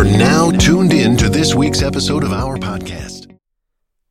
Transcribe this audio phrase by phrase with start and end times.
[0.00, 3.36] You're now tuned in to this week's episode of our podcast.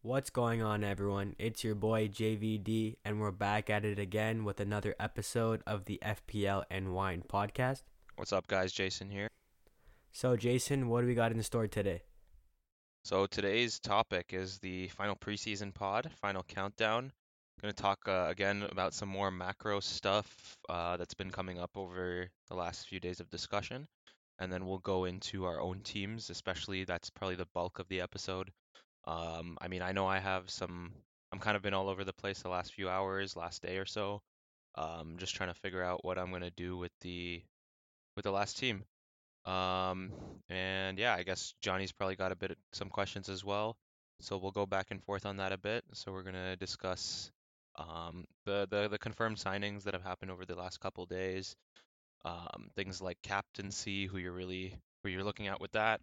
[0.03, 1.35] What's going on, everyone?
[1.39, 5.99] It's your boy JVD, and we're back at it again with another episode of the
[6.05, 7.81] FPL and Wine podcast.
[8.17, 8.71] What's up, guys?
[8.71, 9.29] Jason here.
[10.11, 12.03] So, Jason, what do we got in store today?
[13.03, 17.11] So today's topic is the final preseason pod, final countdown.
[17.63, 21.71] Going to talk uh, again about some more macro stuff uh, that's been coming up
[21.75, 23.87] over the last few days of discussion,
[24.39, 26.29] and then we'll go into our own teams.
[26.29, 28.51] Especially that's probably the bulk of the episode.
[29.05, 30.91] Um, I mean, I know I have some.
[31.31, 33.85] I'm kind of been all over the place the last few hours, last day or
[33.85, 34.21] so.
[34.75, 37.41] Um, just trying to figure out what I'm going to do with the
[38.15, 38.83] with the last team.
[39.45, 40.11] Um,
[40.49, 43.77] and yeah, I guess Johnny's probably got a bit of some questions as well.
[44.21, 45.83] So we'll go back and forth on that a bit.
[45.93, 47.31] So we're gonna discuss
[47.77, 51.55] um, the, the the confirmed signings that have happened over the last couple days.
[52.25, 56.01] Um, things like captaincy, who you're really who you're looking at with that,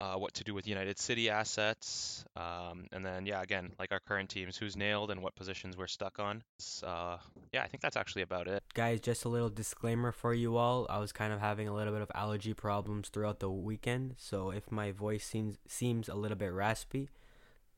[0.00, 4.00] uh, what to do with United City assets, um, and then yeah, again, like our
[4.00, 6.42] current teams, who's nailed and what positions we're stuck on.
[6.82, 7.18] Uh,
[7.52, 8.62] yeah, I think that's actually about it.
[8.72, 10.86] Guys, just a little disclaimer for you all.
[10.88, 14.50] I was kind of having a little bit of allergy problems throughout the weekend, so
[14.50, 17.10] if my voice seems seems a little bit raspy,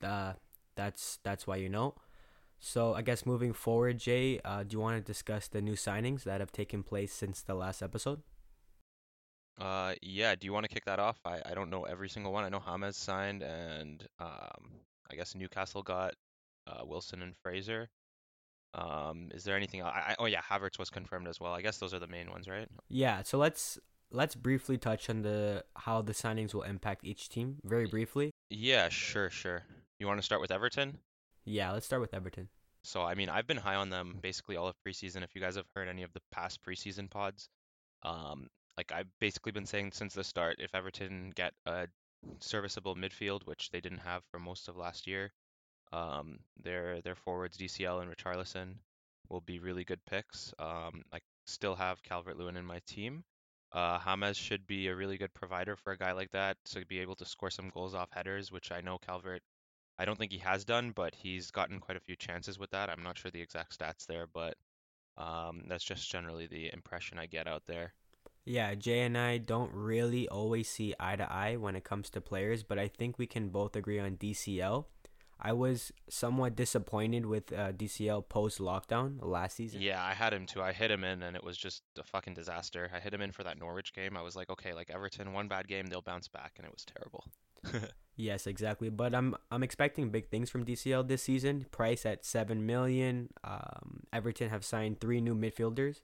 [0.02, 0.34] uh,
[0.77, 1.94] that's that's why you know.
[2.64, 6.22] So I guess moving forward, Jay, uh, do you want to discuss the new signings
[6.22, 8.22] that have taken place since the last episode?
[9.60, 10.36] Uh, yeah.
[10.36, 11.19] Do you want to kick that off?
[11.24, 12.44] I, I don't know every single one.
[12.44, 14.70] I know James signed, and um,
[15.10, 16.14] I guess Newcastle got
[16.69, 17.88] uh, Wilson and Fraser.
[18.74, 19.82] Um, is there anything?
[19.82, 21.52] I, I oh yeah, Havertz was confirmed as well.
[21.52, 22.69] I guess those are the main ones, right?
[22.88, 23.24] Yeah.
[23.24, 23.76] So let's
[24.12, 28.30] let's briefly touch on the how the signings will impact each team very briefly.
[28.50, 29.64] Yeah, sure, sure.
[29.98, 30.98] You want to start with Everton?
[31.44, 32.48] Yeah, let's start with Everton.
[32.84, 35.22] So I mean, I've been high on them basically all of preseason.
[35.22, 37.48] If you guys have heard any of the past preseason pods,
[38.02, 41.86] um, like I've basically been saying since the start, if Everton get a
[42.40, 45.32] serviceable midfield, which they didn't have for most of last year,
[45.92, 48.75] um, their their forwards DCL and Richarlison
[49.28, 50.52] will be really good picks.
[50.58, 53.25] Um, I still have Calvert Lewin in my team.
[53.72, 56.98] Uh, James should be a really good provider for a guy like that to be
[56.98, 59.42] able to score some goals off headers, which I know Calvert.
[59.98, 62.88] I don't think he has done, but he's gotten quite a few chances with that.
[62.88, 64.56] I'm not sure the exact stats there, but
[65.16, 67.92] um, that's just generally the impression I get out there.
[68.44, 72.20] Yeah, Jay and I don't really always see eye to eye when it comes to
[72.20, 74.86] players, but I think we can both agree on DCL.
[75.44, 79.82] I was somewhat disappointed with uh, DCL post lockdown last season.
[79.82, 80.62] Yeah, I had him too.
[80.62, 82.88] I hit him in, and it was just a fucking disaster.
[82.94, 84.16] I hit him in for that Norwich game.
[84.16, 86.84] I was like, okay, like Everton, one bad game, they'll bounce back, and it was
[86.84, 87.25] terrible.
[88.16, 88.88] yes, exactly.
[88.88, 91.66] But I'm I'm expecting big things from DCL this season.
[91.72, 93.31] Price at seven million.
[93.42, 96.02] Um, Everton have signed three new midfielders.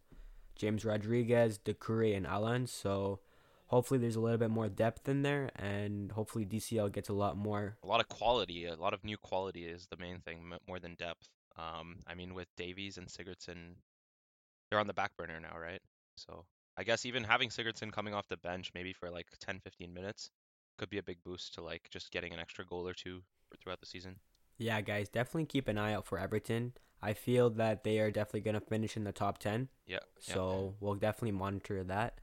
[0.56, 2.66] James Rodriguez, Doucouré, and Allan.
[2.66, 3.21] So
[3.69, 7.37] hopefully there's a little bit more depth in there, and hopefully DCL gets a lot
[7.37, 7.77] more.
[7.83, 10.95] A lot of quality, a lot of new quality is the main thing, more than
[10.95, 11.29] depth.
[11.56, 13.75] Um, I mean, with Davies and Sigurdsson,
[14.71, 15.81] they're on the back burner now, right?
[16.17, 16.45] So
[16.77, 20.31] I guess even having Sigurdsson coming off the bench, maybe for like 10, 15 minutes,
[20.78, 23.23] could be a big boost to like just getting an extra goal or two
[23.61, 24.17] throughout the season.
[24.59, 26.73] Yeah, guys, definitely keep an eye out for Everton.
[27.01, 29.69] I feel that they are definitely going to finish in the top 10.
[29.87, 29.99] Yeah.
[30.19, 30.77] So yeah.
[30.81, 32.19] we'll definitely monitor that.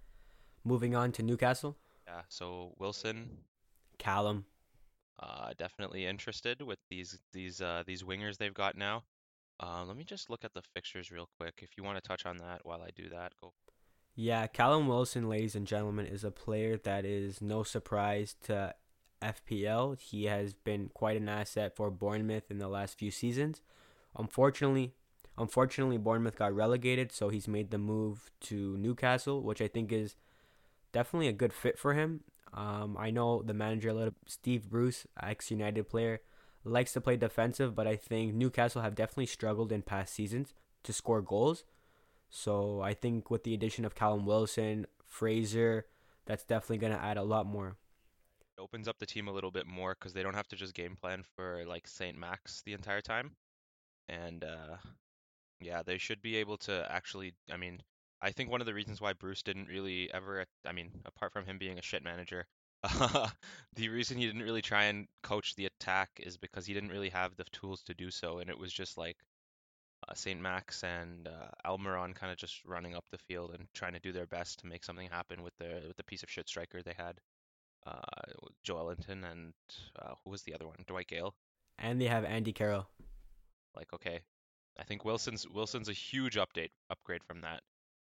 [0.65, 1.77] Moving on to Newcastle.
[2.07, 2.21] Yeah.
[2.27, 3.29] So Wilson,
[3.97, 4.45] Callum.
[5.17, 9.03] Uh, definitely interested with these these uh, these wingers they've got now.
[9.59, 11.59] Uh, let me just look at the fixtures real quick.
[11.61, 13.53] If you want to touch on that while I do that, go.
[14.15, 18.73] Yeah, Callum Wilson, ladies and gentlemen, is a player that is no surprise to
[19.21, 19.99] FPL.
[19.99, 23.61] He has been quite an asset for Bournemouth in the last few seasons.
[24.17, 24.93] Unfortunately,
[25.37, 30.15] unfortunately Bournemouth got relegated, so he's made the move to Newcastle, which I think is
[30.95, 32.21] definitely a good fit for him.
[32.53, 36.21] Um, I know the manager, little Steve Bruce, ex United player,
[36.63, 40.53] likes to play defensive, but I think Newcastle have definitely struggled in past seasons
[40.83, 41.65] to score goals.
[42.29, 45.85] So I think with the addition of Callum Wilson, Fraser,
[46.25, 47.75] that's definitely going to add a lot more.
[48.57, 50.73] It opens up the team a little bit more because they don't have to just
[50.73, 52.17] game plan for like St.
[52.17, 53.31] Max the entire time
[54.07, 54.77] and uh,
[55.59, 57.33] yeah, they should be able to actually.
[57.51, 57.81] I mean,
[58.21, 60.45] I think one of the reasons why Bruce didn't really ever.
[60.65, 62.45] I mean, apart from him being a shit manager,
[62.83, 63.27] uh,
[63.75, 67.09] the reason he didn't really try and coach the attack is because he didn't really
[67.09, 69.17] have the tools to do so, and it was just like
[70.07, 70.39] uh, St.
[70.39, 74.11] Max and uh, Almiron kind of just running up the field and trying to do
[74.11, 76.95] their best to make something happen with the with the piece of shit striker they
[76.97, 77.19] had,
[77.85, 78.01] uh,
[78.65, 79.53] Joelinton and
[79.99, 81.35] uh, who was the other one, Dwight Gayle.
[81.77, 82.87] And they have Andy Carroll.
[83.75, 84.21] Like, okay,
[84.79, 87.61] I think Wilson's Wilson's a huge update upgrade from that.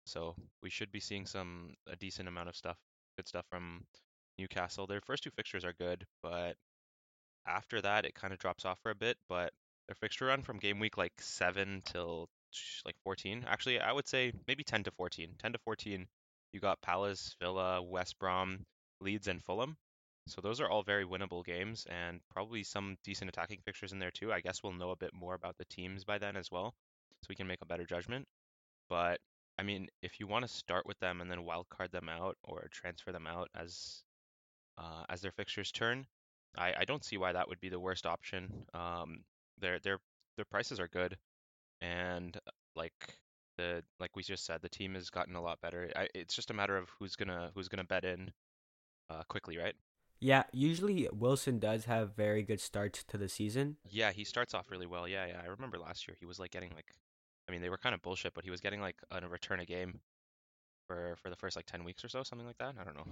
[0.07, 2.77] So we should be seeing some a decent amount of stuff,
[3.17, 3.85] good stuff from
[4.39, 4.87] Newcastle.
[4.87, 6.57] Their first two fixtures are good, but
[7.47, 9.17] after that it kind of drops off for a bit.
[9.29, 9.53] But
[9.89, 12.29] their fixture run from game week like seven till
[12.85, 13.45] like 14.
[13.49, 15.35] Actually, I would say maybe 10 to 14.
[15.39, 16.07] 10 to 14,
[16.53, 18.65] you got Palace, Villa, West Brom,
[19.01, 19.77] Leeds, and Fulham.
[20.27, 24.11] So those are all very winnable games and probably some decent attacking fixtures in there
[24.11, 24.33] too.
[24.33, 26.75] I guess we'll know a bit more about the teams by then as well,
[27.23, 28.27] so we can make a better judgment.
[28.89, 29.21] But
[29.59, 32.69] I mean, if you want to start with them and then wildcard them out or
[32.71, 34.03] transfer them out as
[34.79, 36.07] uh, as their fixtures turn,
[36.57, 38.65] I, I don't see why that would be the worst option.
[38.75, 39.25] Um,
[39.61, 39.99] their their
[40.37, 41.17] their prices are good,
[41.81, 42.37] and
[42.75, 42.93] like
[43.57, 45.91] the like we just said, the team has gotten a lot better.
[45.95, 48.33] I, it's just a matter of who's gonna who's gonna bet in
[49.11, 49.75] uh, quickly, right?
[50.21, 53.77] Yeah, usually Wilson does have very good starts to the season.
[53.91, 55.07] Yeah, he starts off really well.
[55.07, 55.41] Yeah, yeah.
[55.43, 56.87] I remember last year he was like getting like,
[57.49, 59.65] I mean they were kind of bullshit, but he was getting like a return a
[59.65, 60.01] game
[60.87, 62.75] for for the first like ten weeks or so, something like that.
[62.81, 63.07] I don't know.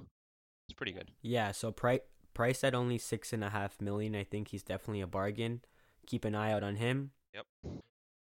[0.68, 1.10] It's pretty good.
[1.22, 2.00] Yeah, so price
[2.34, 5.60] priced at only six and a half million, I think he's definitely a bargain.
[6.06, 7.10] Keep an eye out on him.
[7.34, 7.46] Yep.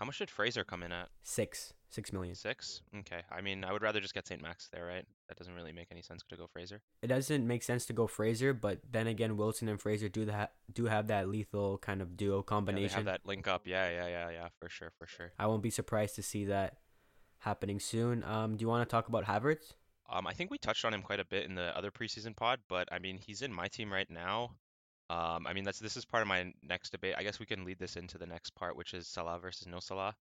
[0.02, 1.10] How much did Fraser come in at?
[1.22, 1.74] Six.
[1.88, 2.34] Six million.
[2.34, 2.82] Six?
[2.98, 3.20] Okay.
[3.30, 4.42] I mean, I would rather just get St.
[4.42, 5.04] Max there, right?
[5.28, 6.82] That doesn't really make any sense to go Fraser.
[7.02, 10.54] It doesn't make sense to go Fraser, but then again, Wilson and Fraser do that
[10.72, 12.88] do have that lethal kind of duo Yeah, combination.
[12.88, 13.64] they have that link up.
[13.64, 15.30] Yeah, yeah, yeah, yeah, for sure, for sure.
[15.38, 16.78] I won't be surprised to see that
[17.38, 18.24] happening soon.
[18.24, 19.74] Um, do you want to talk about Havertz?
[20.10, 22.58] Um, I think we touched on him quite a bit in the other preseason pod,
[22.68, 24.56] but I mean, he's in my team right now.
[25.12, 27.14] Um, I mean, that's this is part of my next debate.
[27.18, 29.78] I guess we can lead this into the next part, which is Salah versus no
[29.78, 30.14] Salah.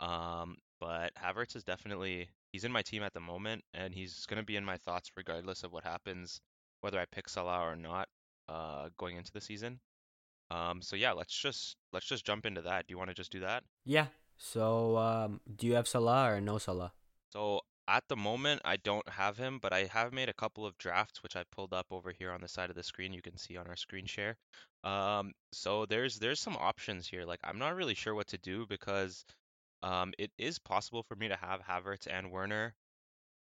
[0.00, 4.40] Um, but Havertz is definitely he's in my team at the moment, and he's going
[4.40, 6.40] to be in my thoughts regardless of what happens,
[6.80, 8.08] whether I pick Salah or not,
[8.48, 9.78] uh, going into the season.
[10.50, 12.88] Um, so yeah, let's just let's just jump into that.
[12.88, 13.62] Do you want to just do that?
[13.84, 14.06] Yeah.
[14.38, 16.92] So, um, do you have Salah or no Salah?
[17.30, 20.76] So at the moment, I don't have him, but I have made a couple of
[20.78, 23.12] drafts, which I pulled up over here on the side of the screen.
[23.12, 24.36] You can see on our screen share.
[24.84, 27.24] Um, so there's there's some options here.
[27.24, 29.24] Like I'm not really sure what to do because
[29.82, 32.74] um, it is possible for me to have Havertz and Werner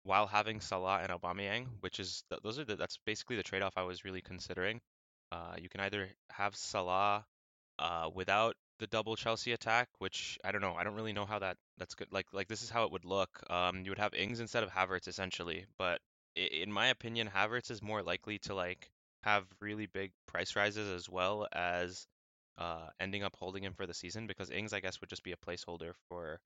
[0.05, 3.75] while having Salah and Aubameyang, which is th those are the, that's basically the trade-off
[3.77, 4.81] I was really considering.
[5.33, 7.25] Uh, you can either have Salah
[7.79, 10.75] uh, without the double Chelsea attack, which I don't know.
[10.75, 12.09] I don't really know how that that's good.
[12.11, 13.29] Like like this is how it would look.
[13.49, 16.01] Um, you would have Ings instead of Havertz essentially, but
[16.35, 18.91] in my opinion, Havertz is more likely to like
[19.23, 22.07] have really big price rises as well as
[22.59, 25.33] uh, ending up holding him for the season because Ings I guess would just be
[25.33, 26.41] a placeholder for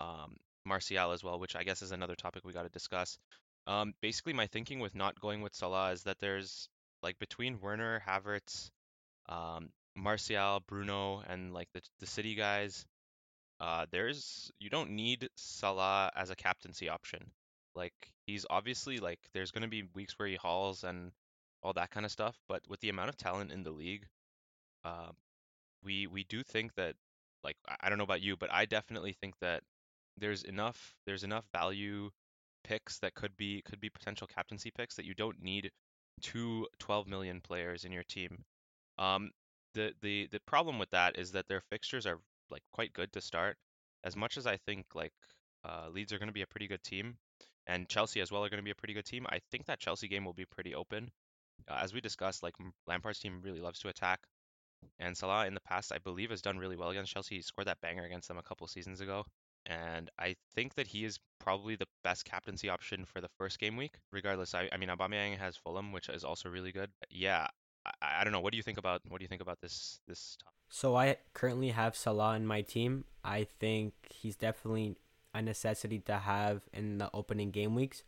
[0.00, 3.18] um, Martial as well, which I guess is another topic we got to discuss.
[3.66, 6.68] Um, basically, my thinking with not going with Salah is that there's
[7.02, 8.70] like between Werner, Havertz,
[9.28, 12.84] um, Martial, Bruno, and like the the City guys,
[13.60, 17.30] uh, there's you don't need Salah as a captaincy option.
[17.74, 17.94] Like
[18.26, 21.12] he's obviously like there's gonna be weeks where he hauls and
[21.62, 24.06] all that kind of stuff, but with the amount of talent in the league,
[24.84, 25.10] uh,
[25.82, 26.94] we we do think that
[27.44, 29.62] like I I don't know about you, but I definitely think that
[30.18, 32.10] there's enough there's enough value
[32.64, 35.70] picks that could be could be potential captaincy picks that you don't need
[36.20, 38.44] two 12 million players in your team.
[38.98, 39.30] Um,
[39.74, 42.18] the the the problem with that is that their fixtures are
[42.50, 43.56] like quite good to start.
[44.04, 45.12] As much as I think like
[45.64, 47.16] uh, Leeds are going to be a pretty good team,
[47.66, 49.80] and Chelsea as well are going to be a pretty good team, I think that
[49.80, 51.10] Chelsea game will be pretty open.
[51.68, 52.54] Uh, as we discussed, like
[52.86, 54.20] Lampard's team really loves to attack,
[54.98, 57.36] and Salah in the past I believe has done really well against Chelsea.
[57.36, 59.24] He scored that banger against them a couple seasons ago.
[59.66, 63.76] And I think that he is probably the best captaincy option for the first game
[63.76, 63.94] week.
[64.10, 66.90] Regardless, I, I mean Aubameyang has Fulham, which is also really good.
[67.10, 67.46] Yeah,
[67.84, 68.40] I, I don't know.
[68.40, 70.56] What do you think about what do you think about this this topic?
[70.68, 73.04] So I currently have Salah in my team.
[73.24, 74.96] I think he's definitely
[75.34, 78.04] a necessity to have in the opening game weeks.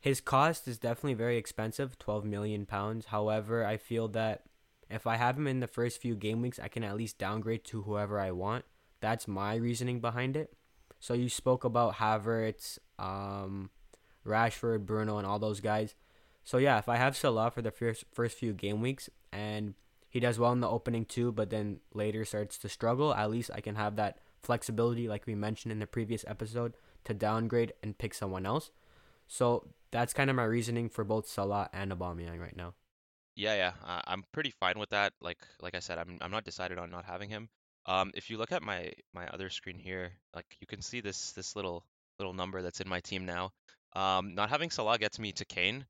[0.00, 3.06] His cost is definitely very expensive, 12 million pounds.
[3.06, 4.42] However, I feel that
[4.90, 7.64] if I have him in the first few game weeks, I can at least downgrade
[7.64, 8.66] to whoever I want.
[9.00, 10.52] That's my reasoning behind it.
[11.00, 13.70] So you spoke about Havertz, um,
[14.26, 15.94] Rashford, Bruno, and all those guys.
[16.44, 19.74] So yeah, if I have Salah for the first first few game weeks and
[20.08, 23.50] he does well in the opening too, but then later starts to struggle, at least
[23.52, 26.74] I can have that flexibility, like we mentioned in the previous episode,
[27.04, 28.70] to downgrade and pick someone else.
[29.26, 32.74] So that's kind of my reasoning for both Salah and Aubameyang right now.
[33.36, 35.12] Yeah, yeah, uh, I'm pretty fine with that.
[35.20, 37.48] Like like I said, I'm I'm not decided on not having him.
[37.86, 41.32] Um, if you look at my my other screen here, like you can see this
[41.32, 41.84] this little
[42.18, 43.50] little number that's in my team now.
[43.96, 45.84] Um, not having Salah gets me to Kane,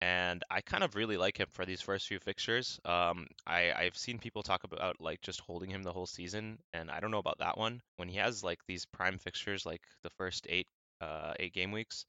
[0.00, 2.80] and I kind of really like him for these first few fixtures.
[2.84, 6.90] Um, I I've seen people talk about like just holding him the whole season, and
[6.90, 7.80] I don't know about that one.
[7.96, 10.66] When he has like these prime fixtures, like the first eight
[11.00, 12.06] uh eight game weeks,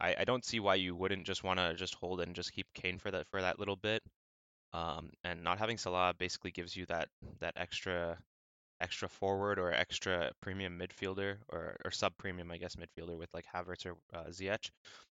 [0.00, 2.66] I, I don't see why you wouldn't just want to just hold and just keep
[2.74, 4.02] Kane for that for that little bit.
[4.72, 7.08] Um, and not having Salah basically gives you that
[7.40, 8.18] that extra
[8.80, 13.46] extra forward or extra premium midfielder or, or sub premium, I guess, midfielder with like
[13.52, 14.70] Havertz or uh, Ziyech.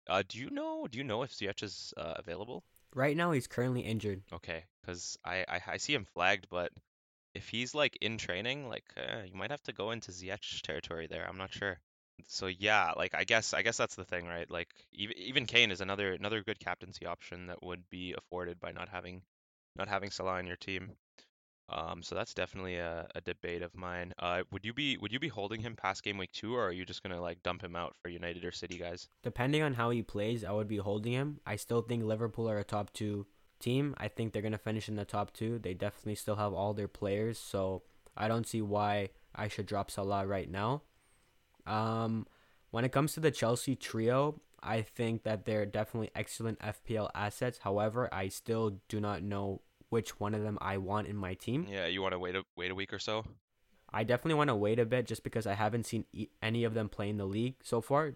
[0.08, 0.86] Uh, do you know?
[0.90, 2.62] Do you know if Ziyech is uh, available?
[2.94, 4.22] Right now, he's currently injured.
[4.32, 6.72] Okay, because I, I I see him flagged, but
[7.34, 11.06] if he's like in training, like uh, you might have to go into Ziyech territory
[11.06, 11.26] there.
[11.28, 11.78] I'm not sure.
[12.26, 14.50] So yeah, like I guess I guess that's the thing, right?
[14.50, 18.72] Like even even Kane is another another good captaincy option that would be afforded by
[18.72, 19.22] not having
[19.76, 20.92] not having Salah in your team.
[21.70, 24.14] Um, so that's definitely a, a debate of mine.
[24.18, 26.72] Uh, would you be would you be holding him past game week two, or are
[26.72, 29.08] you just gonna like dump him out for United or City guys?
[29.22, 31.40] Depending on how he plays, I would be holding him.
[31.46, 33.26] I still think Liverpool are a top two
[33.60, 33.94] team.
[33.98, 35.58] I think they're gonna finish in the top two.
[35.58, 37.82] They definitely still have all their players, so
[38.16, 40.82] I don't see why I should drop Salah right now.
[41.66, 42.26] Um,
[42.70, 47.58] when it comes to the Chelsea trio, I think that they're definitely excellent FPL assets.
[47.58, 51.66] However, I still do not know which one of them I want in my team.
[51.70, 53.24] Yeah, you want to wait a wait a week or so.
[53.90, 56.74] I definitely want to wait a bit just because I haven't seen e- any of
[56.74, 58.14] them play in the league so far.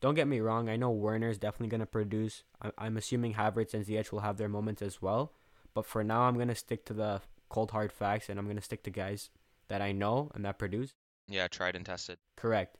[0.00, 2.44] Don't get me wrong, I know Werner is definitely going to produce.
[2.62, 5.32] I- I'm assuming Havertz and Ziyech will have their moments as well.
[5.74, 8.56] But for now, I'm going to stick to the cold hard facts and I'm going
[8.56, 9.28] to stick to guys
[9.68, 10.94] that I know and that produce.
[11.28, 12.18] Yeah, tried and tested.
[12.36, 12.78] Correct.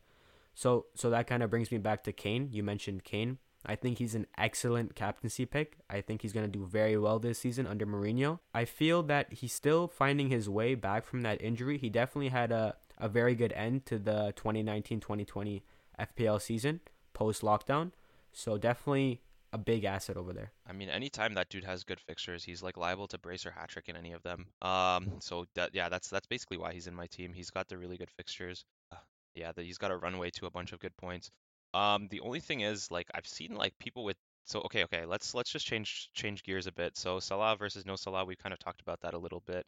[0.55, 2.49] So so that kind of brings me back to Kane.
[2.51, 3.39] You mentioned Kane.
[3.65, 5.79] I think he's an excellent captaincy pick.
[5.89, 8.41] I think he's going to do very well this season under Mourinho.
[8.53, 11.79] I feel that he's still finding his way back from that injury.
[11.79, 15.63] He definitely had a, a very good end to the 2019 2020
[16.01, 16.81] FPL season
[17.13, 17.93] post lockdown.
[18.33, 19.21] So definitely
[19.53, 20.53] a big asset over there.
[20.67, 23.69] I mean, anytime that dude has good fixtures, he's like liable to brace or hat
[23.69, 24.47] trick in any of them.
[24.63, 27.33] Um, so that yeah, that's that's basically why he's in my team.
[27.35, 28.65] He's got the really good fixtures.
[28.91, 28.97] Uh,
[29.35, 31.31] yeah, the, he's got a runway to a bunch of good points.
[31.75, 35.35] Um, the only thing is, like, I've seen like people with so okay, okay, let's
[35.35, 36.97] let's just change change gears a bit.
[36.97, 39.65] So Salah versus no Salah, we've kind of talked about that a little bit.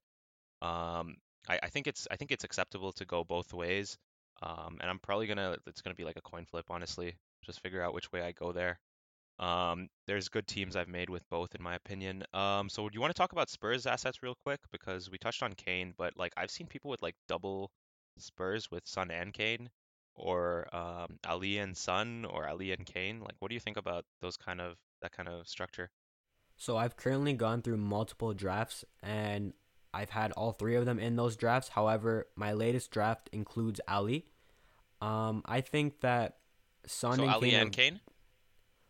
[0.63, 1.17] Um,
[1.49, 3.97] I, I think it's I think it's acceptable to go both ways.
[4.43, 7.17] Um, and I'm probably gonna it's gonna be like a coin flip, honestly.
[7.45, 8.79] Just figure out which way I go there.
[9.39, 12.25] Um, there's good teams I've made with both, in my opinion.
[12.33, 14.61] Um, so do you want to talk about Spurs assets real quick?
[14.73, 17.71] Because we touched on Kane, but like I've seen people with like double
[18.19, 19.71] Spurs with Son and Kane
[20.15, 23.21] or um, Alli and Son or Alli and Kane?
[23.21, 25.91] Like, what do you think about those kind of that kind of structure?
[26.57, 29.53] So I've currently gone through multiple drafts and
[29.93, 31.69] I've had all three of them in those drafts.
[31.71, 34.27] However, my latest draft includes Alli.
[35.01, 36.39] Um, I think that
[36.87, 37.61] Son So and Alli Kane.
[37.61, 38.01] and are- Kane?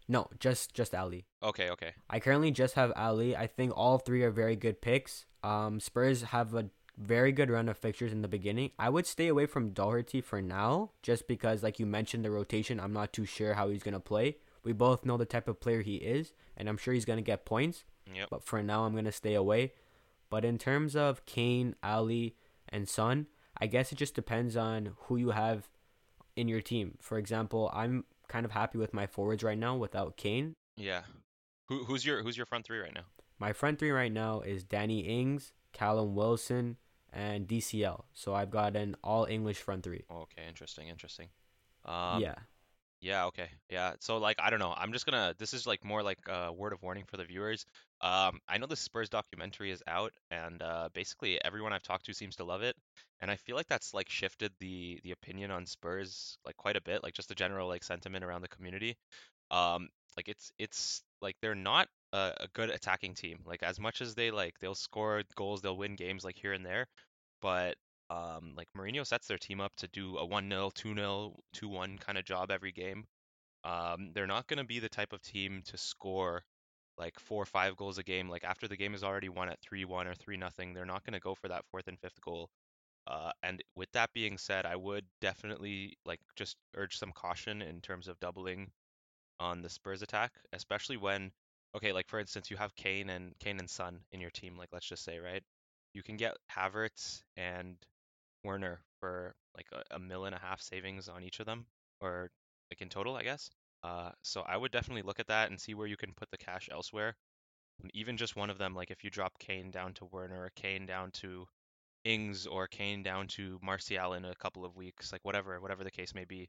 [0.07, 1.25] No, just just Alli.
[1.43, 1.93] Okay, okay.
[2.11, 3.35] I currently just have Alli.
[3.35, 5.25] I think all three are very good picks.
[5.43, 6.67] Um, Spurs have a
[6.97, 8.71] very good run of fixtures in the beginning.
[8.79, 12.81] I would stay away from Doherty for now, just because, like you mentioned, the rotation.
[12.81, 14.37] I'm not too sure how he's gonna play.
[14.63, 17.45] We both know the type of player he is, and I'm sure he's gonna get
[17.45, 17.85] points.
[18.15, 18.29] Yep.
[18.31, 19.73] But for now, I'm gonna stay away.
[20.31, 22.37] But in terms of Kane, Alli,
[22.69, 23.27] and Son,
[23.61, 25.69] I guess it just depends on who you have
[26.37, 26.99] in your team.
[27.01, 30.55] For example, I'm kind of happy with my forwards right now without Kane.
[30.77, 31.03] Yeah.
[31.69, 33.05] Who who's your who's your front three right now?
[33.39, 36.77] My front three right now is Danny Ings, Callum Wilson,
[37.15, 38.05] and DCL.
[38.15, 40.05] So I've got an all English front three.
[40.11, 41.29] Okay, interesting, interesting.
[41.85, 42.35] Um, yeah.
[43.01, 43.51] Yeah, okay.
[43.71, 43.93] Yeah.
[44.01, 44.73] So like I don't know.
[44.75, 47.67] I'm just gonna this is like more like a word of warning for the viewers.
[48.01, 52.15] Um I know the Spurs documentary is out and uh basically everyone I've talked to
[52.15, 52.75] seems to love it.
[53.21, 56.81] And I feel like that's like shifted the the opinion on Spurs like quite a
[56.81, 58.97] bit, like just the general like sentiment around the community.
[59.51, 63.41] Um like it's it's like they're not a, a good attacking team.
[63.45, 66.65] Like as much as they like they'll score goals, they'll win games like here and
[66.65, 66.87] there,
[67.43, 67.77] but
[68.11, 72.25] um, like Mourinho sets their team up to do a 1-0, 2-0, 2-1 kind of
[72.25, 73.05] job every game.
[73.65, 76.45] Um, they're not going to be the type of team to score
[76.99, 78.29] like four or five goals a game.
[78.29, 81.15] Like after the game is already won at 3-1 or 3 nothing, they're not going
[81.15, 82.51] to go for that fourth and fifth goal.
[83.07, 87.81] Uh, and with that being said, I would definitely like just urge some caution in
[87.81, 88.71] terms of doubling
[89.41, 91.33] on the Spurs attack, especially when,
[91.77, 94.57] okay, like for instance, you have Kane and Kane and Son in your team.
[94.57, 95.43] Like let's just say, right?
[95.93, 97.77] You can get Havertz and
[98.45, 101.67] Werner for like a, a mil and a half savings on each of them,
[102.01, 102.31] or
[102.71, 103.51] like in total, I guess.
[103.83, 106.39] Uh, so I would definitely look at that and see where you can put the
[106.39, 107.15] cash elsewhere.
[107.93, 110.87] Even just one of them, like if you drop Kane down to Werner, or Kane
[110.87, 111.47] down to
[112.05, 115.91] Ings, or Kane down to Martial in a couple of weeks, like whatever, whatever the
[115.91, 116.49] case may be.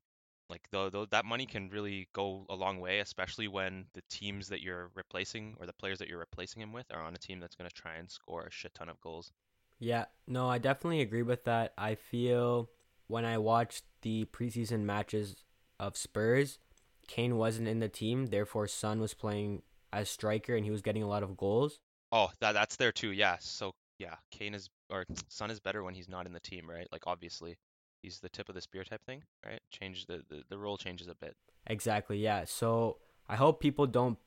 [0.50, 4.48] Like though, though that money can really go a long way, especially when the teams
[4.50, 7.40] that you're replacing or the players that you're replacing him with are on a team
[7.40, 9.32] that's going to try and score a shit ton of goals.
[9.80, 10.06] Yeah.
[10.28, 11.74] No, I definitely agree with that.
[11.78, 12.70] I feel
[13.08, 15.44] when I watched the preseason matches
[15.80, 16.60] of Spurs,
[17.08, 21.04] Kane wasn't in the team, therefore Son was playing as striker and he was getting
[21.04, 21.80] a lot of goals.
[22.12, 23.12] Oh, that that's there too.
[23.12, 23.38] Yeah.
[23.40, 26.88] So yeah, Kane is or Son is better when he's not in the team, right?
[26.92, 27.58] Like obviously,
[28.06, 29.60] he's the tip of the spear type thing, right?
[29.72, 31.36] Change the the, the role changes a bit.
[31.68, 32.18] Exactly.
[32.20, 32.46] Yeah.
[32.46, 32.98] So
[33.28, 34.18] I hope people don't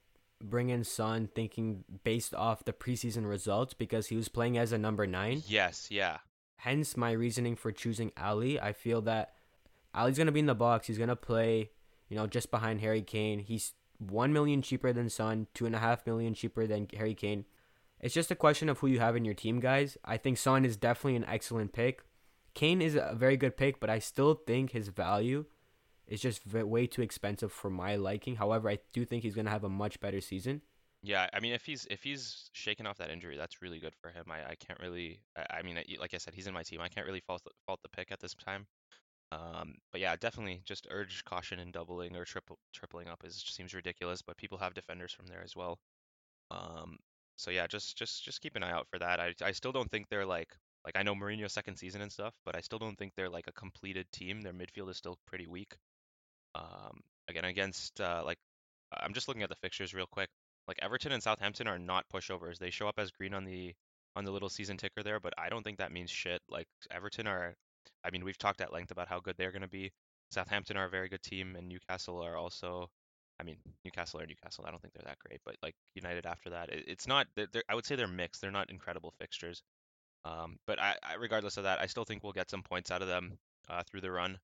[0.43, 4.79] bring in Son thinking based off the preseason results because he was playing as a
[4.79, 5.43] number nine.
[5.47, 5.89] Yes.
[5.91, 6.19] Yeah.
[6.57, 8.61] Hence my reasoning for choosing Alli.
[8.61, 9.35] I feel that
[9.95, 10.89] Alli's gonna be in the box.
[10.89, 11.71] He's gonna play,
[12.09, 13.39] you know, just behind Harry Kane.
[13.39, 17.45] He's one million cheaper than Son, two and a half million cheaper than Harry Kane.
[18.01, 19.97] It's just a question of who you have in your team, guys.
[20.05, 22.03] I think Son is definitely an excellent pick.
[22.59, 25.45] Kane is a very good pick, but I still think his value
[26.09, 28.35] is just way too expensive for my liking.
[28.35, 30.63] However, I do think he's gonna have a much better season.
[31.05, 34.11] Yeah, I mean, if he's if he's shaking off that injury, that's really good for
[34.11, 34.25] him.
[34.29, 36.81] I, I can't really, I, I mean, like I said, he's in my team.
[36.81, 38.67] I can't really fault fault the pick at this time.
[39.31, 43.73] Um, but yeah, definitely just urge caution in doubling or triple tripling up is seems
[43.73, 44.21] ridiculous.
[44.21, 45.79] But people have defenders from there as well.
[46.51, 46.99] Um,
[47.37, 49.21] so yeah, just just just keep an eye out for that.
[49.21, 52.35] I I still don't think they're like like I know Mourinho's second season and stuff,
[52.45, 54.41] but I still don't think they're like a completed team.
[54.41, 55.75] Their midfield is still pretty weak.
[56.55, 58.39] Um, again against uh, like
[58.93, 60.31] I'm just looking at the fixtures real quick.
[60.67, 62.59] Like Everton and Southampton are not pushovers.
[62.59, 63.75] They show up as green on the
[64.17, 66.41] on the little season ticker there, but I don't think that means shit.
[66.49, 67.55] Like Everton are
[68.05, 69.93] I mean, we've talked at length about how good they're going to be.
[70.31, 72.91] Southampton are a very good team, and Newcastle are also.
[73.41, 74.65] I mean, Newcastle are Newcastle.
[74.67, 77.27] I don't think they're that great, but like United after that, it, it's not.
[77.37, 78.41] They're, they're, I would say they're mixed.
[78.41, 79.63] They're not incredible fixtures.
[80.29, 83.03] Um, but I, I, regardless of that, I still think we'll get some points out
[83.03, 84.39] of them uh, through the run.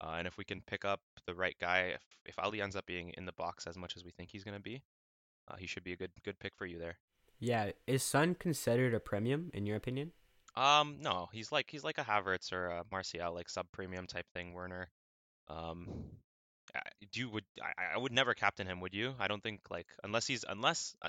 [0.00, 2.86] Uh, and if we can pick up the right guy, if, if Alli ends up
[2.86, 4.82] being in the box as much as we think he's going to be,
[5.48, 6.98] uh, he should be a good good pick for you there.
[7.40, 10.12] Yeah, is Son considered a premium in your opinion?
[10.56, 14.26] Um, no, he's like he's like a Havertz or a Martial, like sub premium type
[14.34, 14.54] thing.
[14.54, 14.88] Werner.
[15.48, 15.86] Um,
[17.12, 19.14] do you would I, I would never captain him, would you?
[19.18, 21.08] I don't think like unless he's unless uh,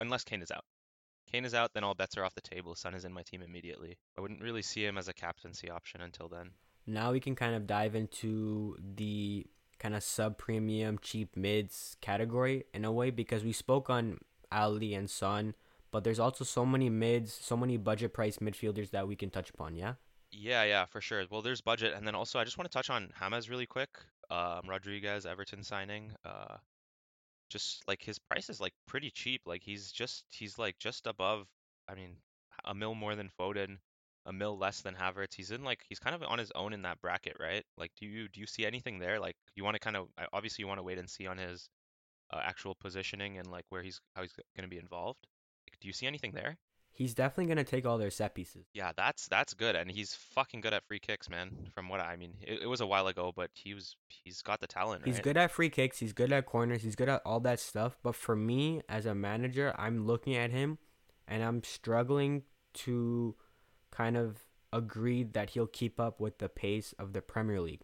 [0.00, 0.64] unless Kane is out.
[1.30, 2.74] Kane is out, then all bets are off the table.
[2.74, 3.98] Son is in my team immediately.
[4.16, 6.50] I wouldn't really see him as a captaincy option until then.
[6.86, 9.46] Now we can kind of dive into the
[9.78, 14.18] kind of sub premium cheap mids category in a way because we spoke on
[14.50, 15.54] Alli and Son
[15.90, 19.50] but there's also so many mids, so many budget price midfielders that we can touch
[19.50, 19.74] upon.
[19.74, 19.94] Yeah.
[20.30, 21.24] Yeah, yeah, for sure.
[21.30, 23.88] Well, there's budget, and then also I just want to touch on James really quick.
[24.30, 26.12] Um, Rodriguez, Everton signing.
[26.24, 26.56] Uh,
[27.48, 29.42] just like his price is like pretty cheap.
[29.46, 31.46] Like he's just he's like just above.
[31.88, 32.16] I mean,
[32.64, 33.78] a mil more than Foden,
[34.26, 35.34] a mil less than Havertz.
[35.34, 37.64] He's in like he's kind of on his own in that bracket, right?
[37.76, 39.20] Like, do you do you see anything there?
[39.20, 41.68] Like, you want to kind of obviously you want to wait and see on his
[42.32, 45.20] uh, actual positioning and like where he's how he's going to be involved.
[45.70, 46.56] Like, Do you see anything there?
[46.98, 48.66] He's definitely gonna take all their set pieces.
[48.74, 51.52] Yeah, that's that's good, and he's fucking good at free kicks, man.
[51.72, 54.42] From what I, I mean, it, it, was a while ago, but he was he's
[54.42, 55.02] got the talent.
[55.04, 55.22] He's right?
[55.22, 56.00] good at free kicks.
[56.00, 56.82] He's good at corners.
[56.82, 57.96] He's good at all that stuff.
[58.02, 60.78] But for me, as a manager, I'm looking at him,
[61.28, 62.42] and I'm struggling
[62.74, 63.36] to
[63.92, 64.38] kind of
[64.72, 67.82] agree that he'll keep up with the pace of the Premier League.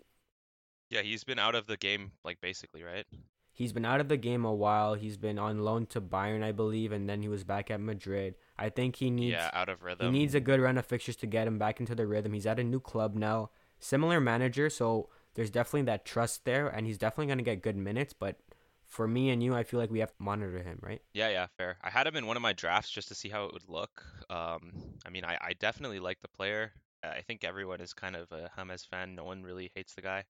[0.91, 3.07] Yeah, he's been out of the game, like basically, right?
[3.53, 4.95] He's been out of the game a while.
[4.95, 8.35] He's been on loan to Bayern, I believe, and then he was back at Madrid.
[8.59, 10.07] I think he needs yeah out of rhythm.
[10.07, 12.33] He needs a good run of fixtures to get him back into the rhythm.
[12.33, 16.87] He's at a new club now, similar manager, so there's definitely that trust there, and
[16.87, 18.13] he's definitely gonna get good minutes.
[18.13, 18.41] But
[18.87, 21.03] for me and you, I feel like we have to monitor him, right?
[21.13, 21.79] Yeah, yeah, fair.
[21.83, 24.05] I had him in one of my drafts just to see how it would look.
[24.31, 24.73] Um,
[25.05, 26.73] I mean, I, I definitely like the player.
[27.03, 29.15] I think everyone is kind of a James fan.
[29.15, 30.25] No one really hates the guy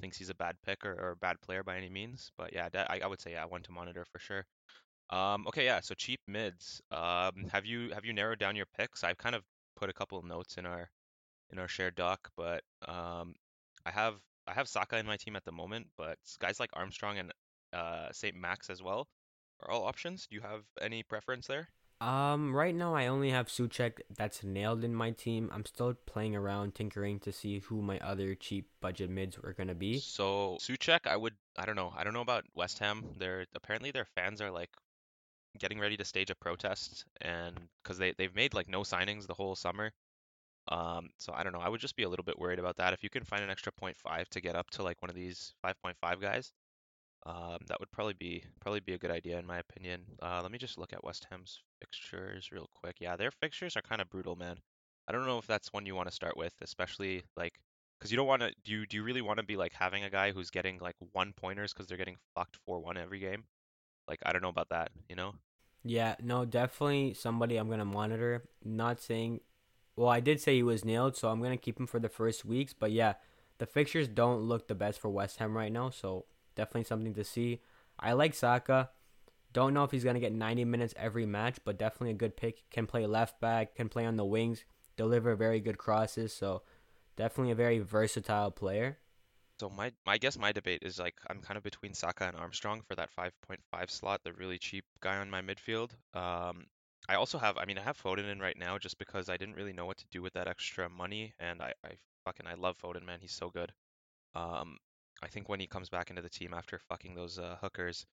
[0.00, 2.32] thinks he's a bad pick or, or a bad player by any means.
[2.36, 4.46] But yeah, I, I would say yeah, one to monitor for sure.
[5.10, 5.80] Um, okay, yeah.
[5.80, 6.80] So cheap mids.
[6.90, 9.02] Um, have you have you narrowed down your picks?
[9.02, 9.42] I've kind of
[9.76, 10.88] put a couple of notes in our
[11.52, 13.34] in our shared doc, but um,
[13.84, 14.14] I have
[14.46, 17.32] I have Saka in my team at the moment, but guys like Armstrong and
[17.72, 19.08] uh, Saint Max as well
[19.62, 20.26] are all options.
[20.26, 21.68] Do you have any preference there?
[22.00, 25.50] Um, right now I only have Soucek that's nailed in my team.
[25.52, 29.74] I'm still playing around, tinkering to see who my other cheap budget mids were gonna
[29.74, 29.98] be.
[29.98, 33.04] So Soucek, I would, I don't know, I don't know about West Ham.
[33.18, 34.70] They're apparently their fans are like
[35.58, 39.34] getting ready to stage a protest, and because they they've made like no signings the
[39.34, 39.92] whole summer.
[40.68, 41.60] Um, so I don't know.
[41.60, 42.92] I would just be a little bit worried about that.
[42.92, 45.54] If you can find an extra 0.5 to get up to like one of these
[45.64, 46.52] 5.5 guys,
[47.26, 50.02] um, that would probably be probably be a good idea in my opinion.
[50.22, 52.96] Uh, let me just look at West Ham's fixtures real quick.
[53.00, 54.56] Yeah, their fixtures are kind of brutal, man.
[55.08, 57.54] I don't know if that's one you want to start with, especially like
[57.98, 58.52] because you don't want to.
[58.64, 60.96] Do you do you really want to be like having a guy who's getting like
[61.12, 63.44] one pointers because they're getting fucked four one every game?
[64.10, 65.34] Like I don't know about that, you know.
[65.84, 68.42] Yeah, no, definitely somebody I'm gonna monitor.
[68.64, 69.40] Not saying,
[69.94, 72.44] well, I did say he was nailed, so I'm gonna keep him for the first
[72.44, 72.74] weeks.
[72.74, 73.14] But yeah,
[73.58, 77.24] the fixtures don't look the best for West Ham right now, so definitely something to
[77.24, 77.60] see.
[78.00, 78.90] I like Saka.
[79.52, 82.68] Don't know if he's gonna get 90 minutes every match, but definitely a good pick.
[82.70, 84.64] Can play left back, can play on the wings,
[84.96, 86.32] deliver very good crosses.
[86.32, 86.62] So
[87.14, 88.98] definitely a very versatile player.
[89.60, 92.80] So my my guess my debate is like I'm kind of between Saka and Armstrong
[92.88, 95.90] for that 5.5 slot, the really cheap guy on my midfield.
[96.14, 96.64] Um,
[97.10, 99.56] I also have I mean I have Foden in right now just because I didn't
[99.56, 101.90] really know what to do with that extra money, and I I
[102.24, 103.18] fucking I love Foden, man.
[103.20, 103.70] He's so good.
[104.34, 104.78] Um,
[105.22, 108.06] I think when he comes back into the team after fucking those uh, hookers,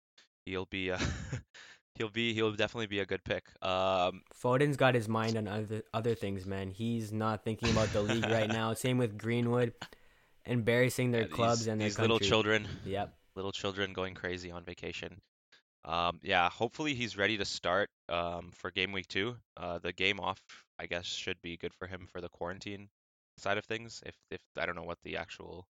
[0.47, 0.99] he'll be uh,
[1.97, 3.45] he'll be he'll definitely be a good pick.
[3.61, 6.71] Um, Foden's got his mind on other other things, man.
[6.71, 8.73] He's not thinking about the league right now.
[8.73, 9.75] Same with Greenwood,
[10.47, 13.15] embarrassing their yeah, clubs these, and their these little children, Yep.
[13.37, 15.21] little children going crazy on vacation.
[15.85, 19.37] Um, yeah, hopefully he's ready to start um, for game week two.
[19.57, 20.41] Uh, the game off,
[20.79, 22.89] I guess, should be good for him for the quarantine
[23.39, 24.03] side of things.
[24.07, 25.67] If if I don't know what the actual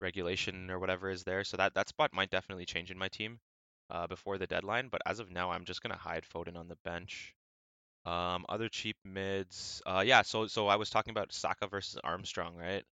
[0.00, 3.38] regulation or whatever is there, so that that spot might definitely change in my team
[3.90, 4.88] uh, before the deadline.
[4.88, 7.34] But as of now, I'm just gonna hide Foden on the bench.
[8.06, 10.22] Um, other cheap mids, uh, yeah.
[10.22, 12.84] So so I was talking about Saka versus Armstrong, right?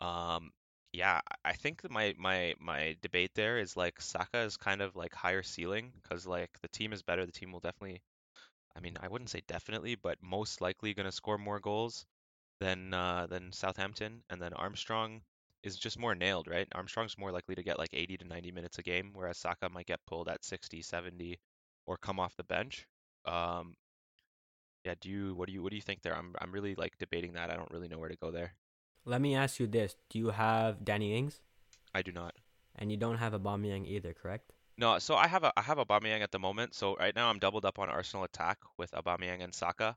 [0.00, 0.52] Um,
[0.92, 4.96] yeah, I think that my my my debate there is like Saka is kind of
[4.96, 7.26] like higher ceiling because like the team is better.
[7.26, 8.02] The team will definitely,
[8.76, 12.06] I mean, I wouldn't say definitely, but most likely going to score more goals
[12.60, 14.22] than uh, than Southampton.
[14.30, 15.22] And then Armstrong
[15.64, 16.68] is just more nailed, right?
[16.74, 19.86] Armstrong's more likely to get like 80 to 90 minutes a game, whereas Saka might
[19.86, 21.40] get pulled at 60, 70,
[21.86, 22.86] or come off the bench.
[23.26, 23.76] Um,
[24.84, 26.16] yeah, do you what do you what do you think there?
[26.16, 27.50] I'm I'm really like debating that.
[27.50, 28.54] I don't really know where to go there.
[29.06, 31.40] Let me ask you this: Do you have Danny Ings?
[31.94, 32.34] I do not.
[32.74, 34.52] And you don't have a Aubameyang either, correct?
[34.76, 36.74] No, so I have a I have Aubameyang at the moment.
[36.74, 39.96] So right now I'm doubled up on Arsenal attack with Aubameyang and Saka.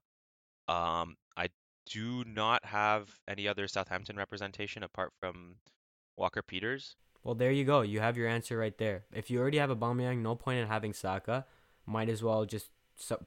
[0.68, 1.50] Um, I
[1.88, 5.56] do not have any other Southampton representation apart from
[6.16, 6.96] Walker Peters.
[7.24, 7.82] Well, there you go.
[7.82, 9.06] You have your answer right there.
[9.12, 11.46] If you already have a Aubameyang, no point in having Saka.
[11.86, 12.70] Might as well just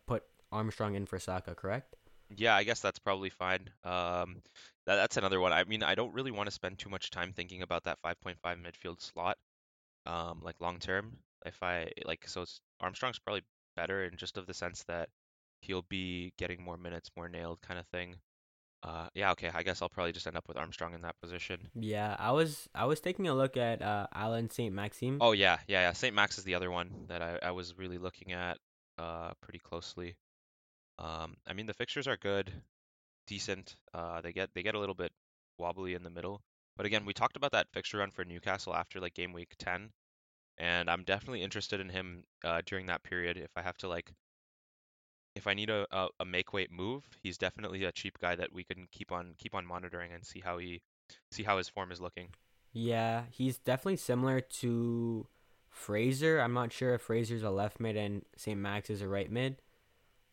[0.07, 1.97] put Armstrong in for Saka, correct?
[2.37, 3.69] Yeah, I guess that's probably fine.
[3.85, 4.43] Um,
[4.87, 5.53] that, that's another one.
[5.53, 8.37] I mean, I don't really want to spend too much time thinking about that 5.5
[8.45, 9.37] midfield slot,
[10.07, 11.19] um, like long term.
[11.45, 13.43] If I like, so it's, Armstrong's probably
[13.77, 15.09] better in just of the sense that
[15.61, 18.17] he'll be getting more minutes, more nailed kind of thing.
[18.83, 19.51] Uh, yeah, okay.
[19.55, 21.69] I guess I'll probably just end up with Armstrong in that position.
[21.75, 25.19] Yeah, I was I was taking a look at uh, Allan Saint Maximin.
[25.21, 25.93] Oh yeah, yeah, yeah.
[25.93, 26.15] St.
[26.15, 28.59] Max is the other one that I, I was really looking at
[28.99, 30.17] uh pretty closely.
[31.03, 32.53] Um, I mean the fixtures are good,
[33.27, 33.77] decent.
[33.93, 35.13] Uh, they get they get a little bit
[35.59, 36.41] wobbly in the middle.
[36.77, 39.91] But again, we talked about that fixture run for Newcastle after like game week 10,
[40.59, 43.37] and I'm definitely interested in him uh, during that period.
[43.37, 44.13] If I have to like,
[45.35, 48.53] if I need a, a, a make weight move, he's definitely a cheap guy that
[48.53, 50.81] we can keep on keep on monitoring and see how he
[51.31, 52.29] see how his form is looking.
[52.73, 55.27] Yeah, he's definitely similar to
[55.69, 56.39] Fraser.
[56.39, 59.57] I'm not sure if Fraser's a left mid and Saint Max is a right mid,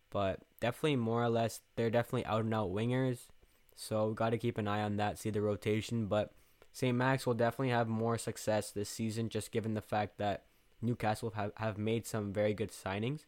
[0.10, 3.28] but definitely more or less they're definitely out and out wingers.
[3.76, 6.08] So got to keep an eye on that, see the rotation.
[6.08, 6.34] But
[6.72, 6.95] St.
[6.95, 10.43] Max will definitely have more success this season, just given the fact that
[10.82, 13.22] Newcastle have, have made some very good signings.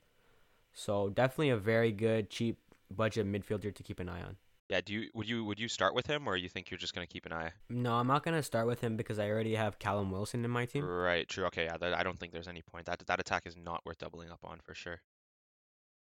[0.73, 2.57] So definitely a very good, cheap
[2.89, 4.37] budget midfielder to keep an eye on.
[4.69, 6.95] Yeah, do you would you would you start with him or you think you're just
[6.95, 7.51] gonna keep an eye?
[7.69, 10.65] No, I'm not gonna start with him because I already have Callum Wilson in my
[10.65, 10.85] team.
[10.85, 11.43] Right, true.
[11.47, 12.85] Okay, yeah, that, I don't think there's any point.
[12.85, 15.01] That that attack is not worth doubling up on for sure.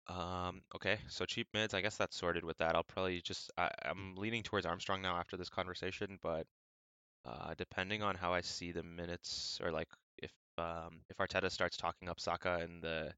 [0.09, 2.75] Um, okay, so cheap mids, I guess that's sorted with that.
[2.75, 6.47] I'll probably just I, I'm leaning towards Armstrong now after this conversation, but
[7.27, 11.77] uh, depending on how I see the minutes or like if um if Arteta starts
[11.77, 13.13] talking up Saka and the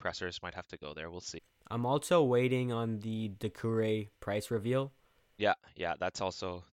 [0.00, 1.10] pressers might have to go there.
[1.10, 1.40] We'll see.
[1.70, 4.92] I'm also waiting on the Doucouré price reveal.
[5.38, 6.64] Yeah, yeah, that's also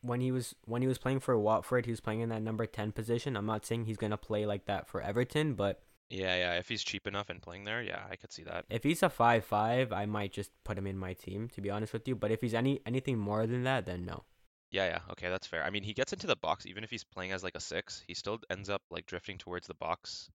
[0.00, 2.66] When he was when he was playing for Watford, he was playing in that number
[2.66, 3.36] ten position.
[3.36, 6.52] I'm not saying he's gonna play like that for Everton, but yeah, yeah.
[6.54, 8.64] If he's cheap enough and playing there, yeah, I could see that.
[8.70, 11.48] if he's a five five, I might just put him in my team.
[11.54, 14.24] To be honest with you, but if he's any anything more than that, then no.
[14.70, 15.64] Yeah, yeah, okay, that's fair.
[15.64, 18.02] I mean, he gets into the box even if he's playing as like a six,
[18.06, 20.30] he still ends up like drifting towards the box,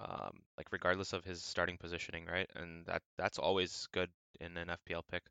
[0.00, 2.50] um, like regardless of his starting positioning, right?
[2.56, 5.22] And that that's always good in an FPL pick.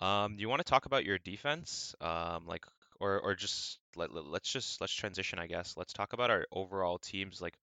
[0.00, 1.94] Um, do you want to talk about your defense?
[2.00, 2.64] Um, like,
[3.00, 5.74] or or just let, let let's just let's transition, I guess.
[5.76, 7.40] Let's talk about our overall teams.
[7.40, 7.54] Like,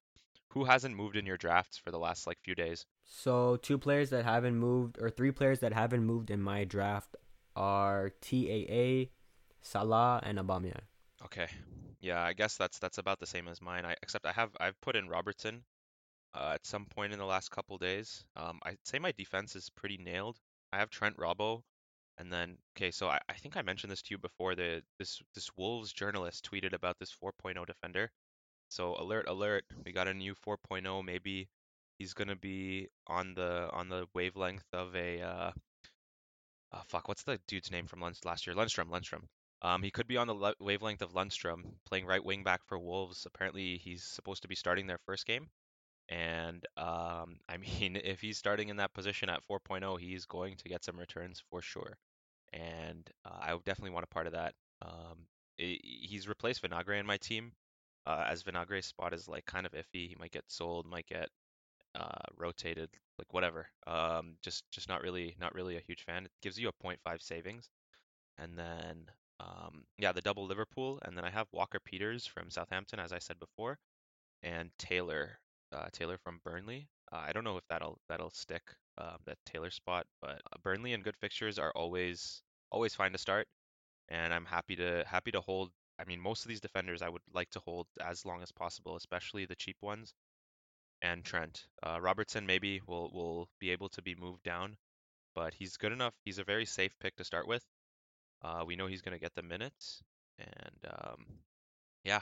[0.55, 2.85] who hasn't moved in your drafts for the last like few days?
[3.03, 7.15] So two players that haven't moved, or three players that haven't moved in my draft,
[7.55, 9.11] are TAA,
[9.61, 10.87] Salah, and Aubameyang.
[11.25, 11.47] Okay.
[11.99, 13.85] Yeah, I guess that's that's about the same as mine.
[13.85, 15.63] I except I have I've put in Robertson
[16.33, 18.25] uh, at some point in the last couple days.
[18.35, 20.37] Um, I'd say my defense is pretty nailed.
[20.71, 21.63] I have Trent Robbo,
[22.17, 24.55] and then okay, so I, I think I mentioned this to you before.
[24.55, 28.11] The this this Wolves journalist tweeted about this 4.0 defender.
[28.69, 29.65] So alert, alert!
[29.85, 31.03] We got a new 4.0.
[31.05, 31.47] Maybe
[31.97, 35.51] he's gonna be on the on the wavelength of a uh,
[36.71, 37.07] uh fuck.
[37.07, 38.55] What's the dude's name from Lund- last year?
[38.55, 38.89] Lundstram.
[38.89, 39.23] Lundstram.
[39.61, 42.77] Um, he could be on the le- wavelength of Lundstram, playing right wing back for
[42.77, 43.25] Wolves.
[43.25, 45.49] Apparently, he's supposed to be starting their first game.
[46.09, 50.69] And um, I mean, if he's starting in that position at 4.0, he's going to
[50.69, 51.97] get some returns for sure.
[52.53, 54.53] And uh, I definitely want a part of that.
[54.81, 55.27] Um,
[55.59, 57.53] i he's replaced Vinagre in my team,
[58.07, 60.07] uh, as Vinagre's spot is like kind of iffy.
[60.09, 61.29] He might get sold, might get
[61.95, 63.67] uh, rotated, like whatever.
[63.87, 66.25] Um, just just not really not really a huge fan.
[66.25, 67.69] It gives you a 0.5 savings,
[68.37, 69.05] and then
[69.39, 73.19] um, yeah, the double Liverpool, and then I have Walker Peters from Southampton, as I
[73.19, 73.77] said before,
[74.43, 75.39] and Taylor
[75.73, 76.87] uh, Taylor from Burnley.
[77.11, 78.63] Uh, I don't know if that'll that'll stick
[78.97, 82.41] um, that Taylor spot, but uh, Burnley and good fixtures are always
[82.71, 83.47] always fine to start,
[84.09, 85.71] and I'm happy to happy to hold.
[85.99, 88.95] I mean, most of these defenders I would like to hold as long as possible,
[88.95, 90.13] especially the cheap ones.
[91.01, 94.77] And Trent uh, Robertson maybe will will be able to be moved down,
[95.35, 96.15] but he's good enough.
[96.23, 97.63] He's a very safe pick to start with.
[98.41, 100.01] Uh, we know he's going to get the minutes,
[100.39, 101.25] and um,
[102.03, 102.21] yeah.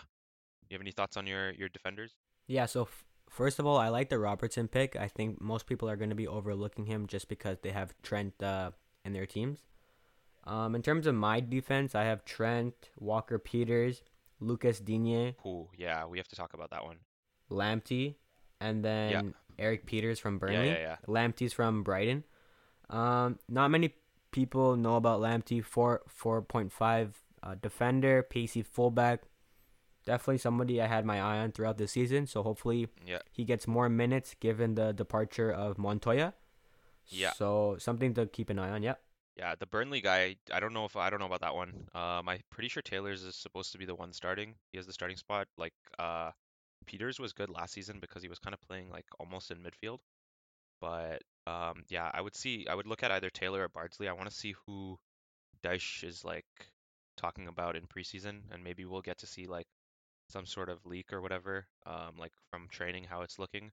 [0.70, 2.16] You have any thoughts on your your defenders?
[2.48, 4.96] Yeah, so f- first of all, I like the Robertson pick.
[4.96, 8.42] I think most people are going to be overlooking him just because they have Trent
[8.42, 8.72] uh,
[9.06, 9.60] in their teams.
[10.46, 14.04] Um, in terms of my defense, I have Trent, Walker Peters,
[14.40, 16.98] Lucas Digne, Ooh, yeah, we have to talk about that one.
[17.50, 18.16] Lamptey,
[18.60, 19.22] and then Yeah.
[19.58, 20.68] Erik Pieters from Yeah, Burnley.
[20.70, 20.98] yeah, yeah.
[21.08, 22.24] Lamptey's from Brighton.
[22.90, 23.94] Um, not many
[24.32, 25.64] people know about Lamptey.
[25.64, 29.22] Four four point five uh, defender, pacey fullback.
[30.06, 32.26] Definitely somebody I had my eye on throughout the season.
[32.28, 36.34] So hopefully Yeah, he gets more minutes given the departure of Montoya.
[37.08, 37.32] Yeah.
[37.34, 38.84] So something to keep an eye on.
[38.84, 39.00] Yep.
[39.00, 39.13] yeah.
[39.38, 41.74] Yeah, the Burnley guy, I don't know if I don't know about that one.
[41.96, 44.56] Um, I'm pretty sure Taylor's is supposed to be the one starting.
[44.72, 45.48] He has the starting spot.
[45.58, 46.32] Like, uh,
[46.86, 50.00] Pieters was good last season because he was kind of playing like almost in midfield.
[50.82, 54.08] But um, yeah, I would see, I would look at either Taylor or Bardsley.
[54.08, 55.00] I want to see who
[55.64, 56.46] Dyche is like
[57.18, 59.68] talking about in preseason, and maybe we'll get to see like
[60.30, 63.72] some sort of leak or whatever, um, like from training how it's looking.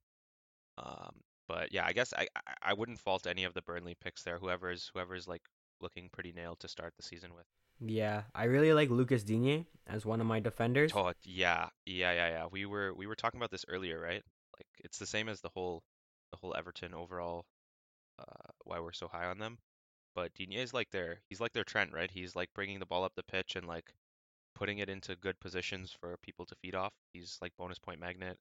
[0.78, 1.14] Um,
[1.50, 2.28] but yeah, I guess I
[2.62, 4.38] I wouldn't fault any of the Burnley picks there.
[4.38, 5.42] Whoever's whoever's like
[5.80, 7.44] looking pretty nailed to start the season with.
[7.80, 10.92] Yeah, I really like Lucas Digne as one of my defenders.
[10.94, 12.46] Oh yeah, yeah, yeah, yeah.
[12.52, 14.22] We were we were talking about this earlier, right?
[14.56, 15.82] Like it's the same as the whole
[16.30, 17.46] the whole Everton overall.
[18.16, 19.58] Uh, why we're so high on them.
[20.14, 22.10] But Digne is like their he's like their Trent, right?
[22.12, 23.92] He's like bringing the ball up the pitch and like
[24.54, 26.92] putting it into good positions for people to feed off.
[27.12, 28.38] He's like bonus point magnet,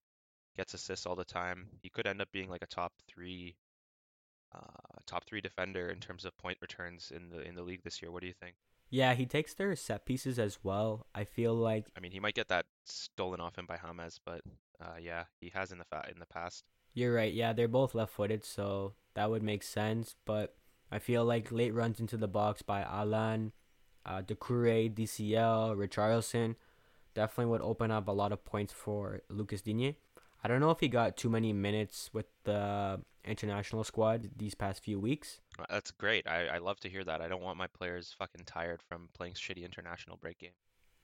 [0.57, 1.67] gets assists all the time.
[1.81, 3.55] He could end up being like a top three,
[4.53, 8.01] uh, top three defender in terms of point returns in the in the league this
[8.01, 8.11] year.
[8.11, 8.55] What do you think?
[8.89, 11.05] Yeah, he takes their set pieces as well.
[11.13, 14.41] I feel like I mean, he might get that stolen off him by James, but
[14.81, 16.63] uh, yeah, he has in the fa- in the past.
[16.93, 17.31] you're right.
[17.33, 20.15] Yeah, they're both left-footed, so that would make sense.
[20.25, 20.55] But
[20.91, 23.51] I feel like late runs into the box by Allan,
[24.05, 26.55] uh, Doucouré, DCL, Richarlison
[27.13, 29.97] definitely would open up a lot of points for Lucas Digne.
[30.43, 34.83] I don't know if he got too many minutes with the international squad these past
[34.83, 35.41] few weeks.
[35.59, 36.27] Uh, That's great.
[36.27, 37.21] I, I love to hear that.
[37.21, 40.51] I don't want my players fucking tired from playing shitty international break game.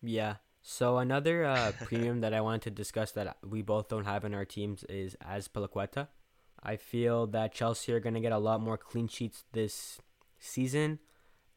[0.01, 0.35] Yeah.
[0.61, 4.33] So another uh, premium that I wanted to discuss that we both don't have in
[4.33, 6.07] our teams is Azpilicueta.
[6.63, 9.99] I feel that Chelsea are going to get a lot more clean sheets this
[10.39, 10.99] season,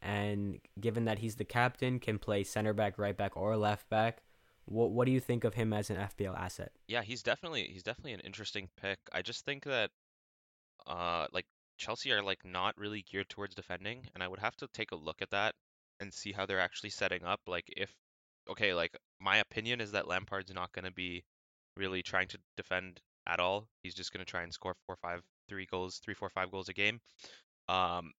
[0.02, 4.22] and given that he's the captain, can play center back, right back, or left back.
[4.68, 6.72] What What do you think of him as an FPL asset?
[6.87, 8.98] Yeah, he's definitely he's definitely an interesting pick.
[9.12, 9.90] I just think that
[10.87, 11.46] uh like
[11.78, 14.96] Chelsea are like not really geared towards defending, and I would have to take a
[14.96, 15.54] look at that
[16.00, 17.40] and see how they're actually setting up.
[17.46, 17.92] Like if
[18.48, 21.24] okay, like my opinion is that Lampard's not going to be
[21.76, 23.68] really trying to defend at all.
[23.83, 26.68] He's just going to try and score four, five, three goals, three, four, five goals
[26.68, 27.00] a game.
[27.68, 28.12] Um,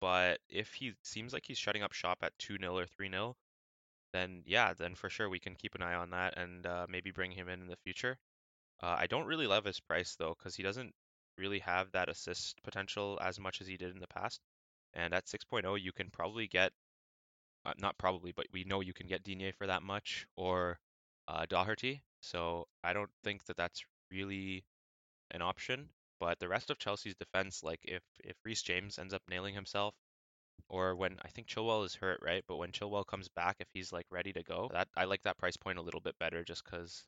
[0.00, 3.34] but if he seems like he's shutting up shop at 2-0 or 3-0,
[4.12, 7.10] then yeah, then for sure we can keep an eye on that and uh, maybe
[7.10, 8.18] bring him in in the future.
[8.82, 10.94] Uh, I don't really love his price though, because he doesn't
[11.38, 14.40] really have that assist potential as much as he did in the past.
[14.94, 16.72] And at 6.0, you can probably get,
[17.64, 20.78] uh, not probably, but we know you can get Digne for that much or
[21.28, 22.02] uh, Doherty.
[22.20, 24.64] So I don't think that that's really
[25.30, 25.88] an option.
[26.18, 29.94] But the rest of Chelsea's defense, like if if Reece James ends up nailing himself,
[30.68, 32.44] or when I think Chilwell is hurt, right?
[32.46, 35.38] But when Chilwell comes back, if he's like ready to go, that I like that
[35.38, 37.04] price point a little bit better, just because,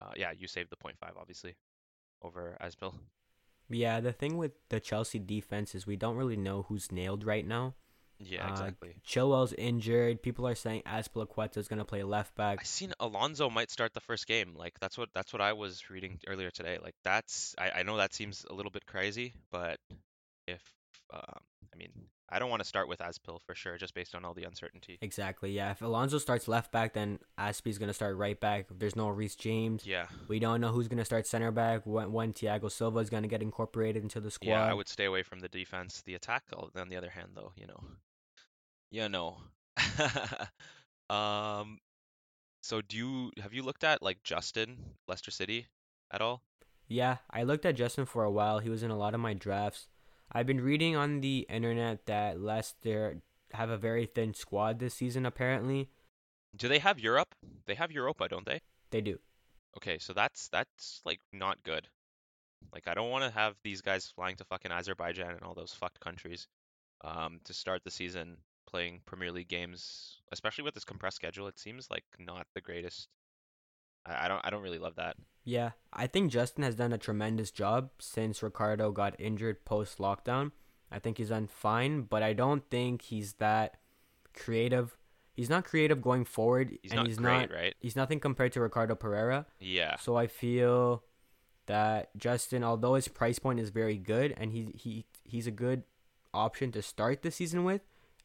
[0.00, 1.56] uh, yeah, you save the 0.5 obviously
[2.22, 2.94] over Aspil.
[3.68, 7.46] Yeah, the thing with the Chelsea defense is we don't really know who's nailed right
[7.46, 7.74] now.
[8.18, 8.96] Yeah, Uh, exactly.
[9.06, 10.22] Chilwell's injured.
[10.22, 12.58] People are saying Azpilicueta is gonna play left back.
[12.60, 14.54] I seen Alonso might start the first game.
[14.54, 16.78] Like that's what that's what I was reading earlier today.
[16.82, 19.78] Like that's I, I know that seems a little bit crazy, but
[20.46, 20.60] if
[21.12, 21.40] um,
[21.72, 21.90] I mean
[22.32, 24.98] I don't want to start with Azpil for sure, just based on all the uncertainty.
[25.02, 25.50] Exactly.
[25.50, 25.72] Yeah.
[25.72, 28.66] If Alonso starts left back, then Aspie's gonna start right back.
[28.70, 31.82] If there's no Reece James, Yeah, we don't know who's gonna start center back.
[31.84, 34.50] When when Thiago Silva is gonna get incorporated into the squad.
[34.50, 36.02] yeah, I would stay away from the defense.
[36.02, 37.82] The attack, on the other hand, though, you know,
[38.90, 39.38] you know.
[41.14, 41.78] um,
[42.62, 44.76] so do you have you looked at like Justin
[45.08, 45.66] Leicester City
[46.12, 46.42] at all?
[46.86, 48.58] Yeah, I looked at Justin for a while.
[48.58, 49.88] He was in a lot of my drafts.
[50.32, 53.20] I've been reading on the internet that Leicester
[53.52, 55.26] have a very thin squad this season.
[55.26, 55.88] Apparently,
[56.56, 57.34] Do they have Europe?
[57.66, 58.60] They have Europa, don't they?
[58.90, 59.18] they do.
[59.76, 61.88] Okay, so that's that's like not good.
[62.72, 65.72] Like I don't want to have these guys flying to fucking Azerbaijan and all those
[65.72, 66.46] fucked countries
[67.02, 71.46] um to start the season playing Premier League games, especially with this compressed schedule.
[71.48, 73.08] It seems like not the greatest.
[74.06, 75.16] I, I don't I don't really love that.
[75.44, 80.52] Yeah, I think Justin has done a tremendous job since Ricardo got injured post lockdown.
[80.92, 83.76] I think he's done fine, but I don't think he's that
[84.34, 84.96] creative.
[85.34, 87.52] He's not creative going forward, He's and not he's great, not.
[87.52, 87.74] right?
[87.80, 89.46] He's nothing compared to Ricardo Pereira.
[89.58, 89.96] Yeah.
[89.96, 91.04] So I feel
[91.66, 95.84] that Justin, although his price point is very good and he he he's a good
[96.34, 97.80] option to start the season with,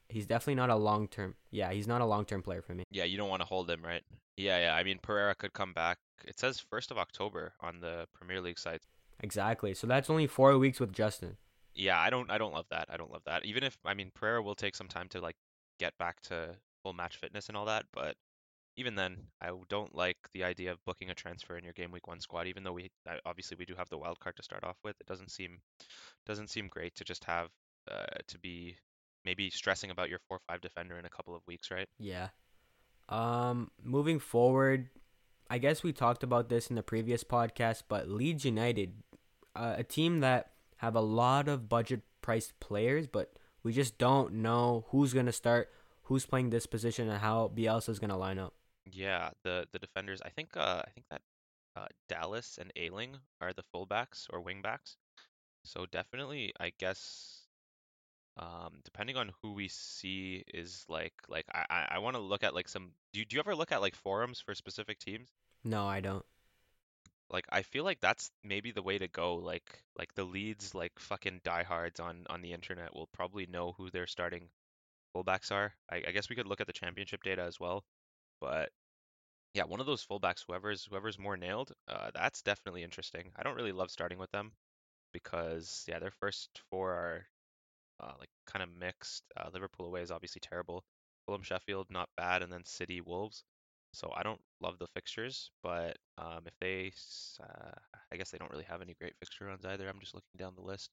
[0.10, 1.36] he's definitely not a long term.
[1.52, 2.84] Yeah, he's not a long term player for me.
[2.91, 4.04] Yeah, you don't want to hold him, right?
[4.38, 4.76] Yeah, yeah.
[4.76, 5.98] I mean, Pereira could come back.
[6.26, 8.82] It says 1st of October on the Premier League site.
[9.22, 9.74] Exactly.
[9.74, 11.38] So that's only four weeks with Justin.
[11.74, 12.88] Yeah, I don't I don't love that.
[12.89, 13.46] I don't love that.
[13.46, 15.36] Even if I mean Pereira will take some time to like
[15.80, 18.15] get back to full match fitness and all that, but
[18.78, 22.08] even then, I don't like the idea of booking a transfer in your game week
[22.08, 22.48] one squad.
[22.48, 22.91] Even though we
[23.26, 25.60] obviously we do have the wild card to start off with, it doesn't seem
[26.26, 27.50] doesn't seem great to just have
[27.89, 28.76] uh, to be
[29.26, 31.88] maybe stressing about your four five defender in a couple of weeks, right?
[32.00, 32.30] Yeah.
[33.10, 34.90] Um, moving forward,
[35.50, 39.04] I guess we talked about this in the previous podcast, but Leeds United,
[39.56, 43.34] uh, a team that have a lot of budget priced players, but
[43.64, 45.70] we just don't know who's gonna start,
[46.04, 48.54] who's playing this position, and how Bielsa is gonna line up.
[48.92, 50.22] Yeah, the the defenders.
[50.24, 51.22] I think uh, I think that
[51.76, 54.96] uh, Dallas and Ayling are the fullbacks or wingbacks.
[55.64, 57.44] So definitely, I guess
[58.76, 62.54] um, depending on who we see is like like I I, want to look at
[62.54, 62.92] like some.
[63.14, 65.30] Do you, do you ever look at like forums for specific teams?
[65.64, 66.26] No, I don't.
[67.30, 69.36] Like I feel like that's maybe the way to go.
[69.36, 73.90] Like like the Leeds like fucking diehards on on the internet will probably know who
[73.90, 74.50] their starting
[75.16, 75.74] fullbacks are.
[75.90, 77.84] I, I guess we could look at the championship data as well,
[78.42, 78.70] but
[79.54, 83.32] yeah, one of those fullbacks, whoever's whoever's more nailed, uh, that's definitely interesting.
[83.38, 84.52] I don't really love starting with them
[85.14, 87.26] because yeah, their first four are
[88.19, 89.23] like kind of mixed.
[89.38, 90.84] Uh, Liverpool away is obviously terrible.
[91.25, 93.43] Fulham, Sheffield, not bad, and then City, Wolves.
[93.93, 96.91] So I don't love the fixtures, but um, if they,
[97.41, 97.71] uh,
[98.12, 99.88] I guess they don't really have any great fixture runs either.
[99.88, 100.89] I'm just looking down the list.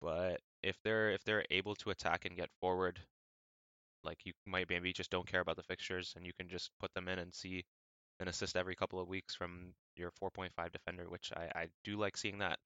[0.00, 3.00] But if they're if they're able to attack and get forward,
[4.04, 6.92] like you might maybe just don't care about the fixtures and you can just put
[6.94, 7.64] them in and see
[8.20, 12.16] an assist every couple of weeks from your 4.5 defender, which I, I do like
[12.16, 12.58] seeing that.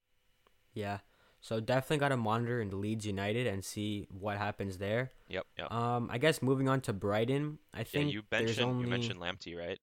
[0.75, 0.99] Yeah.
[1.41, 5.13] So definitely got to monitor in Leeds United and see what happens there.
[5.29, 5.73] Yep, yep.
[5.73, 8.91] Um, I guess moving on to Brighton, I Yeah, think you there's mentioned only you
[8.91, 9.79] mentioned Lamptey, right?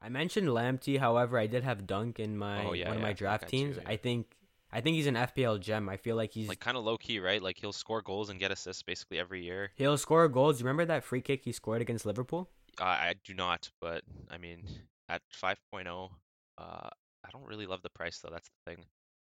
[0.00, 0.98] I mentioned Lamptey.
[0.98, 3.56] However, I did have Dunk in my Oh, yeah, one of yeah, my draft too,
[3.56, 3.76] teams.
[3.76, 3.82] yeah.
[3.86, 4.34] I think
[4.72, 5.88] I think he's an FPL gem.
[5.88, 7.40] I feel like he's Like kind of low key, right?
[7.42, 9.70] Like he'll score goals and get assists basically every year.
[9.76, 10.58] he'll score goals.
[10.60, 12.50] You remember that free kick he scored against Liverpool?
[12.80, 14.64] I, I do not, but I mean,
[15.08, 16.10] at 5.0,
[16.58, 16.62] uh,
[17.24, 18.30] I don't really love the price though.
[18.32, 18.84] That's the thing.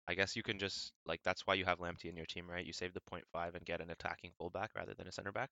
[0.07, 2.65] I guess you can just like that's why you have Lamptey in your team, right?
[2.65, 5.49] You save the point 0.5 and get an attacking fullback rather than a center back.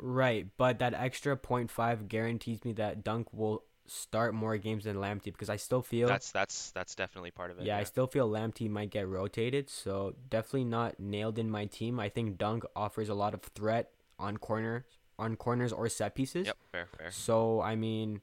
[0.00, 5.26] Right, but that extra 0.5 guarantees me that Dunk will start more games than Lamptey
[5.26, 7.64] because I still feel That's that's that's definitely part of it.
[7.66, 9.70] yeah, I still feel Lamptey might get rotated.
[9.70, 11.98] So definitely not nailed in my team.
[12.00, 14.84] I think Dunk offers a lot of threat on corners,
[15.18, 16.46] on corners or set pieces.
[16.46, 17.10] Yep, fair, fair.
[17.10, 18.20] So I mean,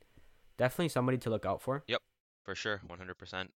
[0.58, 1.84] definitely somebody to look out for.
[1.88, 2.02] Yep,
[2.44, 3.48] for sure, 100%.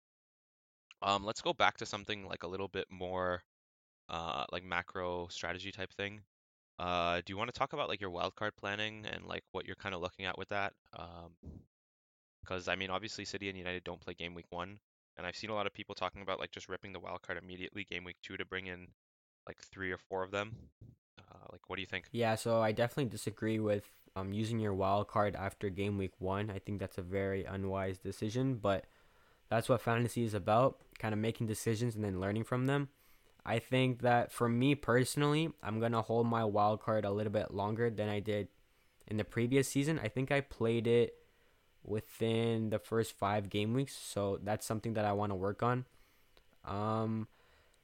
[1.01, 3.43] Um, let's go back to something like a little bit more
[4.09, 6.21] uh like macro strategy type thing.
[6.79, 9.75] Uh, do you want to talk about like your wildcard planning and like what you're
[9.75, 10.73] kind of looking at with that?
[10.97, 11.31] Um,
[12.41, 14.79] because I mean, obviously City and United don't play game week one,
[15.17, 17.83] and I've seen a lot of people talking about like just ripping the wildcard immediately
[17.83, 18.87] game week two to bring in
[19.47, 20.55] like three or four of them.
[21.19, 22.05] Uh, like, what do you think?
[22.11, 26.49] Yeah, so I definitely disagree with um using your wild card after game week one.
[26.49, 28.85] I think that's a very unwise decision, but
[29.49, 32.89] that's what fantasy is about, kind of making decisions and then learning from them.
[33.45, 37.53] I think that for me personally, I'm gonna hold my wild card a little bit
[37.53, 38.49] longer than I did
[39.07, 39.99] in the previous season.
[40.03, 41.15] I think I played it
[41.83, 45.85] within the first five game weeks, so that's something that I want to work on.
[46.65, 47.29] Um,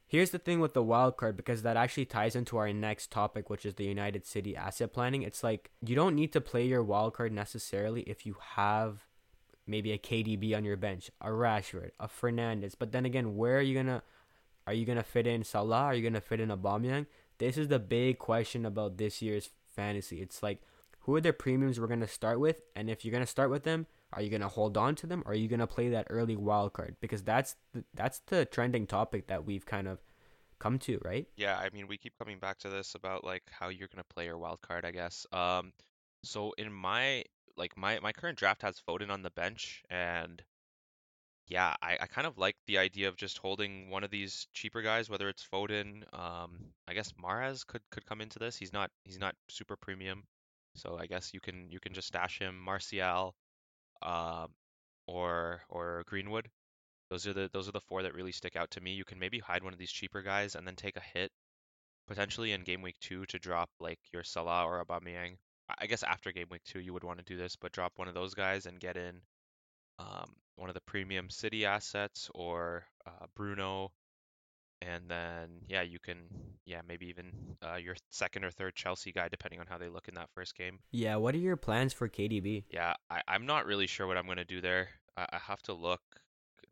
[0.06, 3.50] here's the thing with the wild card because that actually ties into our next topic,
[3.50, 5.22] which is the United City asset planning.
[5.22, 9.06] It's like you don't need to play your wild card necessarily if you have
[9.68, 12.74] maybe a KDB on your bench, a Rashford, a Fernandes.
[12.78, 14.04] But then again, where are you gonna
[14.66, 15.84] are you gonna fit in Salah?
[15.84, 17.06] Are you gonna fit in Aubameyang?
[17.38, 20.22] This is the big question about this year's fantasy.
[20.22, 20.62] It's like
[21.02, 23.88] who are the premiums we're gonna start with, and if you're gonna start with them,
[24.14, 26.74] are you gonna hold on to them, or are you gonna play that early wild
[26.74, 26.96] card?
[27.02, 30.00] Because that's the, that's the trending topic that we've kind of
[30.60, 31.28] come to, right?
[31.36, 34.26] Yeah, I mean, we keep coming back to this about like how you're gonna play
[34.26, 35.26] your wild card, I guess.
[35.34, 35.74] Um,
[36.24, 37.24] so in my
[37.58, 40.42] like my my current draft has Foden on the bench, and
[41.48, 44.82] yeah, I, I kind of like the idea of just holding one of these cheaper
[44.82, 48.56] guys, whether it's Foden, um, I guess Mahrez could could come into this.
[48.56, 50.24] He's not he's not super premium,
[50.76, 52.60] so I guess you can you can just stash him.
[52.60, 53.36] Martial,
[54.02, 54.48] um,
[55.08, 56.50] or or Greenwood.
[57.10, 58.94] Those are the those are the four that really stick out to me.
[58.94, 61.32] You can maybe hide one of these cheaper guys and then take a hit
[62.08, 65.38] potentially in game week two to drop like your Salah or Aubameyang.
[65.80, 68.08] I guess after game week two you would want to do this, but drop one
[68.08, 69.22] of those guys and get in
[70.00, 73.92] um, one of the premium City assets or uh, Bruno,
[74.82, 76.18] and then yeah, you can
[76.66, 80.08] yeah maybe even uh, your second or third Chelsea guy depending on how they look
[80.08, 80.80] in that first game.
[80.92, 82.66] Yeah, what are your plans for KDB?
[82.70, 84.90] Yeah, I, I'm not really sure what I'm gonna do there.
[85.18, 86.02] I, I have to look,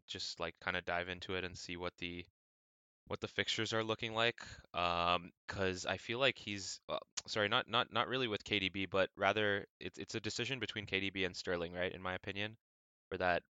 [0.07, 2.25] just like kind of dive into it and see what the
[3.11, 4.39] what the fixtures are looking like.
[4.73, 6.97] Um, because I feel like he's uh,
[7.27, 11.25] sorry, not not not really with KDB, but rather it's it's a decision between KDB
[11.25, 11.91] and Sterling, right?
[11.93, 12.55] In my opinion,
[13.09, 13.43] for that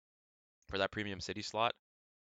[0.68, 1.72] for that premium city slot.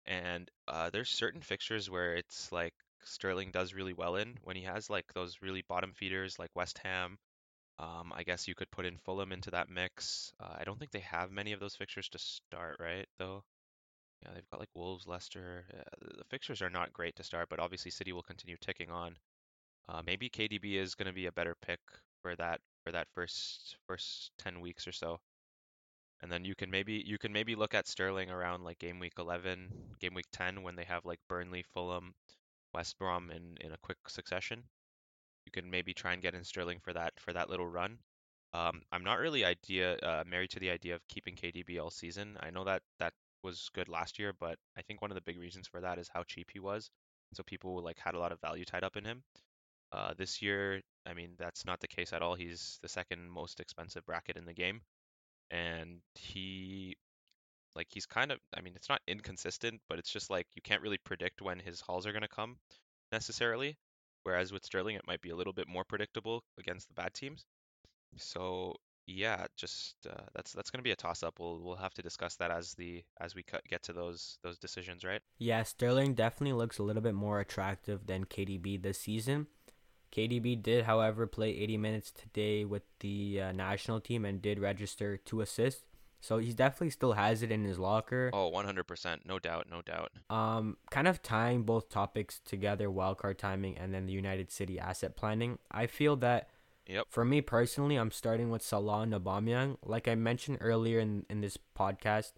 [0.05, 4.63] And uh, there's certain fixtures where it's like Sterling does really well in when he
[4.63, 7.17] has like those really bottom feeders like West Ham.
[7.79, 10.31] Um, I guess you could put in Fulham into that mix.
[10.39, 13.07] Uh, I don't think they have many of those fixtures to start, right?
[13.17, 13.43] Though,
[14.21, 15.65] yeah, they've got like Wolves, Leicester.
[15.73, 19.15] Uh, the fixtures are not great to start, but obviously City will continue ticking on.
[19.87, 21.79] Uh, maybe KDB is going to be a better pick
[22.21, 25.19] for that for that first first ten weeks or so.
[26.21, 29.13] And then you can maybe you can maybe look at Sterling around like game week
[29.17, 32.13] 11, game week 10 when they have like Burnley, Fulham,
[32.73, 34.63] West Brom in in a quick succession.
[35.45, 37.99] You can maybe try and get in Sterling for that for that little run.
[38.53, 42.37] Um, I'm not really idea uh, married to the idea of keeping KDB all season.
[42.39, 43.13] I know that that
[43.45, 46.09] was good last year, but I think one of the big reasons for that is
[46.13, 46.89] how cheap he was.
[47.33, 49.23] So people like had a lot of value tied up in him.
[49.93, 52.35] Uh, this year, I mean, that's not the case at all.
[52.35, 54.81] He's the second most expensive bracket in the game
[55.51, 56.95] and he
[57.75, 60.81] like he's kind of I mean it's not inconsistent, but it's just like you can't
[60.81, 62.57] really predict when his hauls are going to come
[63.11, 63.77] necessarily.
[64.23, 67.45] Whereas with Sterling, it might be a little bit more predictable against the bad teams.
[68.17, 68.75] So
[69.07, 71.39] yeah, just uh, that's that's going to be a toss up.
[71.39, 74.57] We'll we'll have to discuss that as the as we cut, get to those those
[74.57, 75.21] decisions, right?
[75.37, 79.47] Yeah, Sterling definitely looks a little bit more attractive than KDB this season.
[80.11, 85.17] KDB did, however, play 80 minutes today with the uh, national team and did register
[85.17, 85.83] two assists.
[86.21, 88.31] So he definitely still has it in his locker.
[88.33, 89.25] Oh, 100%.
[89.25, 89.67] No doubt.
[89.69, 90.11] No doubt.
[90.29, 95.15] Um, kind of tying both topics together, wildcard timing and then the United City asset
[95.15, 95.59] planning.
[95.69, 96.49] I feel that
[96.87, 97.07] Yep.
[97.09, 99.77] for me personally, I'm starting with Salah and Aubameyang.
[99.83, 102.33] Like I mentioned earlier in, in this podcast,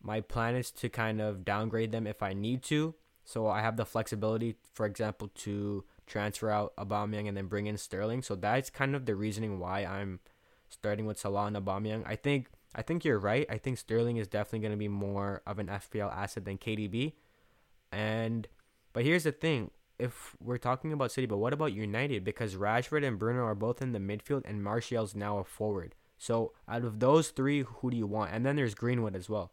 [0.00, 2.94] my plan is to kind of downgrade them if I need to.
[3.24, 7.76] So I have the flexibility, for example, to transfer out Aubameyang and then bring in
[7.76, 8.22] Sterling.
[8.22, 10.20] So that's kind of the reasoning why I'm
[10.68, 12.04] starting with Salah and Aubameyang.
[12.06, 13.46] I think I think you're right.
[13.50, 17.14] I think Sterling is definitely going to be more of an FPL asset than KDB.
[17.90, 18.46] And
[18.92, 22.24] but here's the thing: if we're talking about City, but what about United?
[22.24, 25.94] Because Rashford and Bruno are both in the midfield, and Martial's now a forward.
[26.16, 28.32] So out of those three, who do you want?
[28.32, 29.52] And then there's Greenwood as well.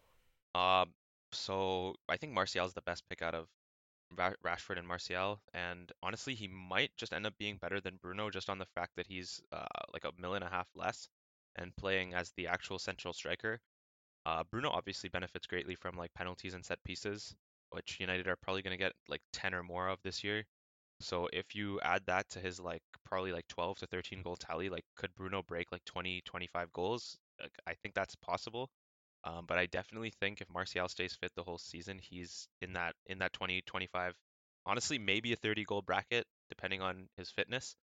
[0.56, 0.94] Um,
[1.32, 3.48] so I think Martial's the best pick out of
[4.46, 8.50] Rashford and Martial, and honestly, he might just end up being better than Bruno just
[8.50, 11.10] on the fact that he's uh, like a mil and a half less
[11.56, 13.60] and playing as the actual central striker.
[14.26, 17.36] Uh, Bruno obviously benefits greatly from like penalties and set pieces,
[17.76, 20.44] which United are probably going to get like 10 or more of this year.
[21.02, 24.70] So if you add that to his like probably like 12 to 13 goal tally,
[24.70, 27.18] like could Bruno break like 20, 25 goals?
[27.40, 28.70] Like, I think that's possible.
[29.26, 32.96] Um, but I definitely think if Martial stays fit the whole season, he's in that
[33.08, 34.14] in that 20, 25,
[34.66, 37.76] honestly maybe a 30 goal bracket depending on his fitness.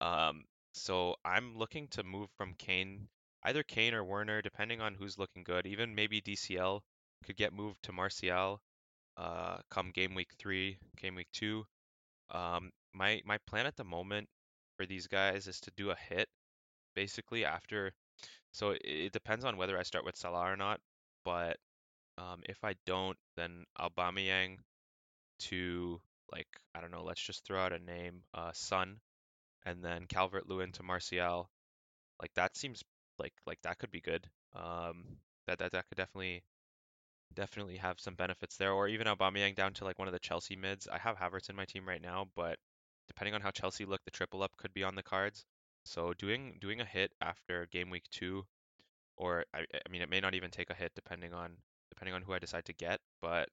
[0.00, 3.08] Um, so I'm looking to move from Kane,
[3.44, 5.66] either Kane or Werner, depending on who's looking good.
[5.66, 6.80] Even maybe DCL
[7.24, 8.60] could get moved to Martial
[9.16, 11.64] uh, come game week three, game week two.
[12.30, 14.28] Um, my my plan at the moment
[14.76, 16.28] for these guys is to do a hit
[16.94, 17.92] basically after.
[18.52, 20.80] So it, it depends on whether I start with Salah or not.
[21.24, 21.56] But
[22.18, 24.58] um, if I don't, then Aubameyang
[25.40, 26.00] to
[26.32, 27.04] like I don't know.
[27.04, 28.98] Let's just throw out a name, uh, Son,
[29.64, 31.48] and then Calvert Lewin to Martial.
[32.20, 32.82] Like that seems
[33.18, 34.26] like like that could be good.
[34.54, 35.04] Um,
[35.46, 36.42] that that that could definitely
[37.34, 40.56] definitely have some benefits there, or even Aubameyang down to like one of the Chelsea
[40.56, 40.88] mids.
[40.88, 42.58] I have Havertz in my team right now, but
[43.08, 45.44] depending on how Chelsea look, the triple up could be on the cards.
[45.84, 48.44] So doing doing a hit after game week two,
[49.16, 51.56] or I, I mean it may not even take a hit depending on
[51.90, 53.48] depending on who I decide to get, but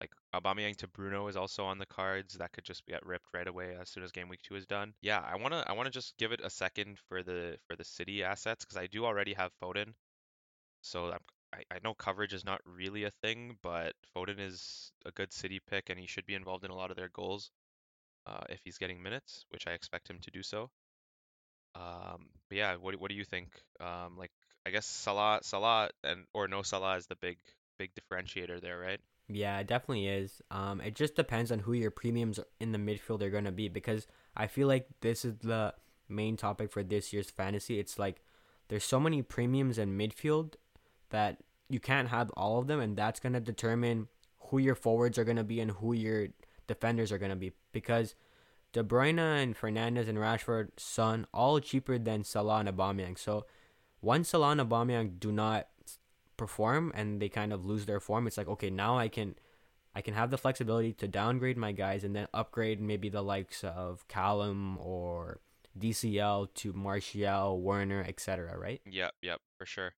[0.00, 2.34] like Aubameyang to Bruno is also on the cards.
[2.34, 4.94] That could just get ripped right away as soon as game week two is done.
[5.02, 8.22] Yeah, I wanna I wanna just give it a second for the for the City
[8.22, 9.94] assets because I do already have Foden.
[10.82, 11.18] So I'm,
[11.52, 15.60] I, I know coverage is not really a thing, but Foden is a good City
[15.68, 17.50] pick and he should be involved in a lot of their goals
[18.26, 20.70] uh, if he's getting minutes, which I expect him to do so.
[21.74, 23.48] Um, but yeah, what what do you think?
[23.80, 24.32] Um, like
[24.66, 27.38] I guess Salah Salah and or no Salah is the big
[27.78, 29.00] big differentiator there, right?
[29.28, 30.42] Yeah, it definitely is.
[30.50, 33.68] Um, it just depends on who your premiums in the midfield are going to be
[33.68, 35.74] because I feel like this is the
[36.08, 37.78] main topic for this year's fantasy.
[37.78, 38.22] It's like
[38.68, 40.54] there's so many premiums in midfield
[41.10, 41.38] that
[41.68, 44.08] you can't have all of them, and that's going to determine
[44.50, 46.28] who your forwards are going to be and who your
[46.66, 48.14] defenders are going to be because
[48.72, 53.18] De Bruyne and Fernandes and Rashford, Son, all cheaper than Salah and Aubameyang.
[53.18, 53.46] So
[54.00, 55.68] once Salah and Aubameyang do not
[56.36, 59.34] perform and they kind of lose their form, it's like okay, now I can
[59.94, 63.64] I can have the flexibility to downgrade my guys and then upgrade maybe the likes
[63.64, 65.40] of Callum or
[65.78, 68.56] DCL to Martial, Werner, etc.
[68.56, 68.80] Right?
[68.86, 69.94] Yep, yep, for sure.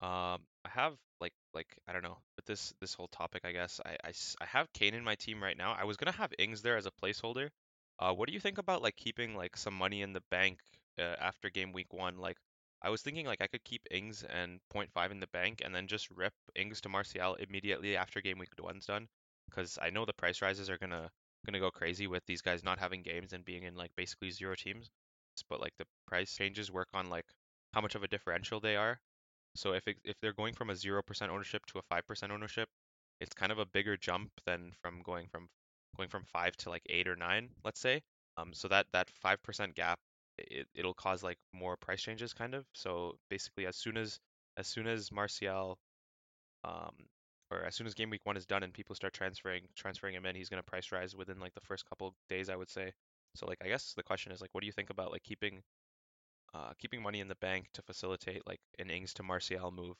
[0.00, 3.80] Um, I have like like I don't know, but this this whole topic, I guess
[3.84, 5.72] I, I, I have Kane in my team right now.
[5.72, 7.48] I was gonna have Ings there as a placeholder.
[7.98, 10.60] Uh, what do you think about like keeping like some money in the bank
[11.00, 12.16] uh, after game week one?
[12.18, 12.36] Like
[12.80, 15.88] I was thinking like I could keep Ings and 0.5 in the bank and then
[15.88, 19.08] just rip Ings to Martial immediately after game week one's done,
[19.50, 21.10] because I know the price rises are gonna
[21.44, 24.54] gonna go crazy with these guys not having games and being in like basically zero
[24.54, 24.90] teams.
[25.48, 27.26] But like the price changes work on like
[27.72, 29.00] how much of a differential they are
[29.54, 32.68] so if it, if they're going from a 0% ownership to a 5% ownership,
[33.20, 35.48] it's kind of a bigger jump than from going from
[35.96, 38.02] going from 5 to like 8 or 9, let's say.
[38.36, 39.98] Um so that that 5% gap
[40.38, 42.64] it, it'll cause like more price changes kind of.
[42.74, 44.18] So basically as soon as
[44.56, 45.78] as soon as Martial
[46.64, 46.94] um
[47.50, 50.26] or as soon as game week 1 is done and people start transferring transferring him
[50.26, 52.92] in, he's going to price rise within like the first couple days, I would say.
[53.34, 55.62] So like I guess the question is like what do you think about like keeping
[56.54, 59.96] uh, keeping money in the bank to facilitate like an Ings to Martial move,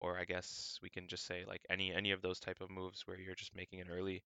[0.00, 3.02] or I guess we can just say like any any of those type of moves
[3.06, 4.22] where you're just making an early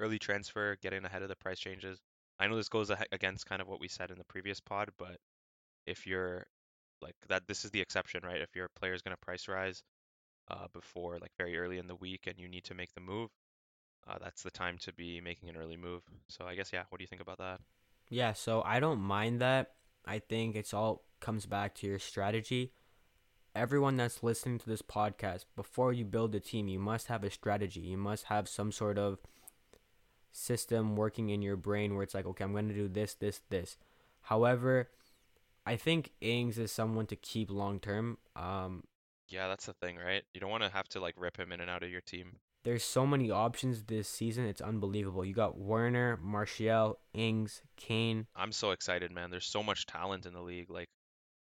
[0.00, 1.98] early transfer, getting ahead of the price changes.
[2.38, 5.16] I know this goes against kind of what we said in the previous pod, but
[5.86, 6.46] if you're
[7.02, 8.40] like that, this is the exception, right?
[8.40, 9.82] If your player is going to price rise
[10.50, 13.30] uh, before like very early in the week and you need to make the move,
[14.06, 16.02] uh, that's the time to be making an early move.
[16.28, 17.60] So I guess yeah, what do you think about that?
[18.08, 19.72] Yeah, so I don't mind that.
[20.08, 22.72] I think it's all comes back to your strategy.
[23.54, 27.30] Everyone that's listening to this podcast, before you build a team, you must have a
[27.30, 27.80] strategy.
[27.80, 29.18] You must have some sort of
[30.32, 33.42] system working in your brain where it's like, okay, I'm going to do this, this,
[33.50, 33.76] this.
[34.22, 34.88] However,
[35.66, 38.16] I think Ings is someone to keep long term.
[38.34, 38.84] Um,
[39.28, 40.22] yeah, that's the thing, right?
[40.32, 42.36] You don't want to have to like rip him in and out of your team.
[42.64, 44.44] There's so many options this season.
[44.46, 45.24] It's unbelievable.
[45.24, 48.26] You got Werner, Martial, Ings, Kane.
[48.36, 49.30] I'm so excited, man.
[49.30, 50.70] There's so much talent in the league.
[50.70, 50.88] Like,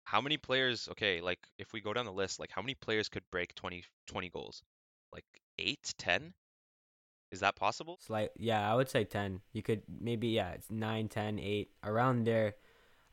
[0.03, 0.87] how many players?
[0.91, 3.83] Okay, like if we go down the list, like how many players could break 20,
[4.07, 4.63] 20 goals?
[5.13, 5.25] Like
[5.57, 6.33] eight, ten?
[7.31, 7.97] Is that possible?
[8.05, 9.41] Slight, yeah, I would say 10.
[9.51, 12.55] You could maybe, yeah, it's 9, 10, 8, around there.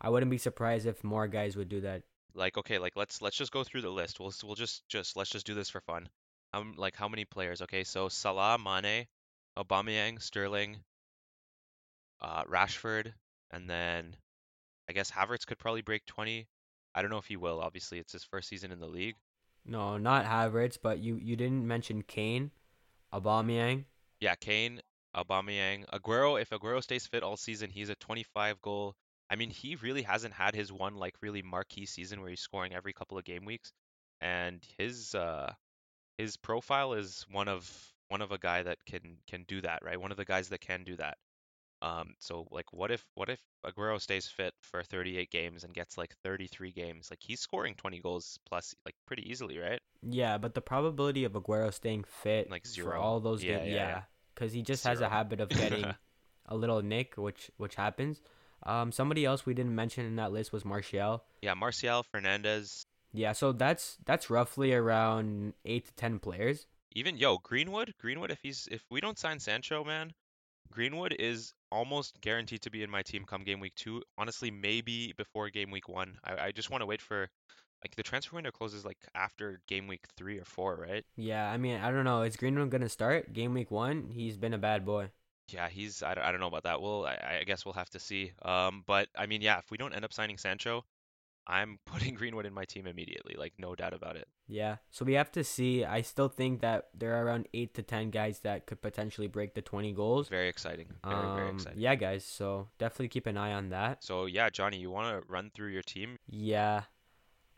[0.00, 2.02] I wouldn't be surprised if more guys would do that.
[2.34, 4.18] Like, okay, like let's let's just go through the list.
[4.18, 6.08] We'll we'll just just let's just do this for fun.
[6.54, 7.62] Um, like how many players?
[7.62, 9.06] Okay, so Salah, Mane,
[9.58, 10.76] Aubameyang, Sterling,
[12.20, 13.12] uh, Rashford,
[13.50, 14.16] and then
[14.88, 16.46] I guess Havertz could probably break 20.
[16.94, 17.60] I don't know if he will.
[17.60, 19.16] Obviously, it's his first season in the league.
[19.66, 22.52] No, not Havertz, but you you didn't mention Kane,
[23.12, 23.84] Aubameyang.
[24.20, 24.80] Yeah, Kane,
[25.16, 26.40] Aubameyang, Aguero.
[26.40, 28.94] If Aguero stays fit all season, he's a 25 goal.
[29.28, 32.74] I mean, he really hasn't had his one like really marquee season where he's scoring
[32.74, 33.72] every couple of game weeks,
[34.20, 35.52] and his uh
[36.18, 40.00] his profile is one of one of a guy that can can do that, right?
[40.00, 41.16] One of the guys that can do that.
[41.82, 45.98] Um, so like, what if what if Aguero stays fit for 38 games and gets
[45.98, 47.08] like 33 games?
[47.10, 49.80] Like he's scoring 20 goals plus like pretty easily, right?
[50.02, 53.68] Yeah, but the probability of Aguero staying fit like zero for all those yeah, games,
[53.68, 54.02] yeah, yeah,
[54.34, 54.94] because he just zero.
[54.94, 55.94] has a habit of getting
[56.46, 58.22] a little nick, which which happens.
[58.64, 61.22] Um, somebody else we didn't mention in that list was Martial.
[61.42, 62.86] Yeah, Martial, Fernandes,
[63.16, 66.66] Yeah, so that's that's roughly around eight to ten players.
[66.94, 67.94] even yo Greenwood.
[68.00, 70.12] Greenwood, if he's if we don't sign Sancho, man,
[70.70, 74.02] Greenwood is almost guaranteed to be in my team come game week two.
[74.18, 76.18] Honestly, maybe before game week one.
[76.24, 77.28] I, I just want to wait for
[77.84, 81.04] like the transfer window closes like after game week three or four, right?
[81.16, 82.22] Yeah, I mean, I don't know.
[82.22, 84.08] Is Greenwood gonna start game week one?
[84.12, 85.10] He's been a bad boy.
[85.52, 86.80] Yeah, he's I, don't- I don't know about that.
[86.80, 88.32] Well, I, I guess we'll have to see.
[88.42, 90.84] Um, but I mean, yeah, if we don't end up signing Sancho,
[91.46, 94.26] I'm putting Greenwood in my team immediately, like no doubt about it.
[94.48, 95.84] Yeah, so we have to see.
[95.84, 99.54] I still think that there are around eight to ten guys that could potentially break
[99.54, 100.28] the twenty goals.
[100.28, 100.88] Very exciting.
[101.04, 101.80] Very, very Um, exciting.
[101.80, 102.24] yeah, guys.
[102.24, 104.02] So definitely keep an eye on that.
[104.04, 106.18] So yeah, Johnny, you want to run through your team?
[106.28, 106.82] Yeah,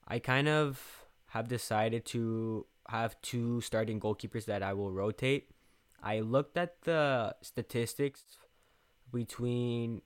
[0.07, 5.51] I kind of have decided to have two starting goalkeepers that I will rotate.
[6.03, 8.23] I looked at the statistics
[9.13, 10.03] between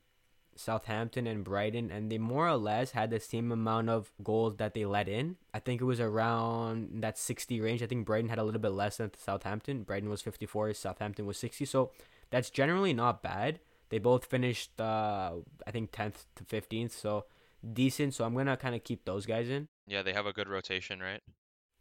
[0.61, 4.75] Southampton and Brighton, and they more or less had the same amount of goals that
[4.75, 5.37] they let in.
[5.55, 7.83] I think it was around that 60 range.
[7.83, 9.83] I think Brighton had a little bit less than Southampton.
[9.83, 11.65] Brighton was 54, Southampton was 60.
[11.65, 11.91] So
[12.31, 13.61] that's generally not bad.
[13.89, 15.33] They both finished, uh,
[15.67, 16.93] I think, 10th to 15th.
[16.93, 17.25] So
[17.73, 18.15] decent.
[18.15, 19.69] So I'm going to kind of keep those guys in.
[19.87, 21.23] Yeah, they have a good rotation, right?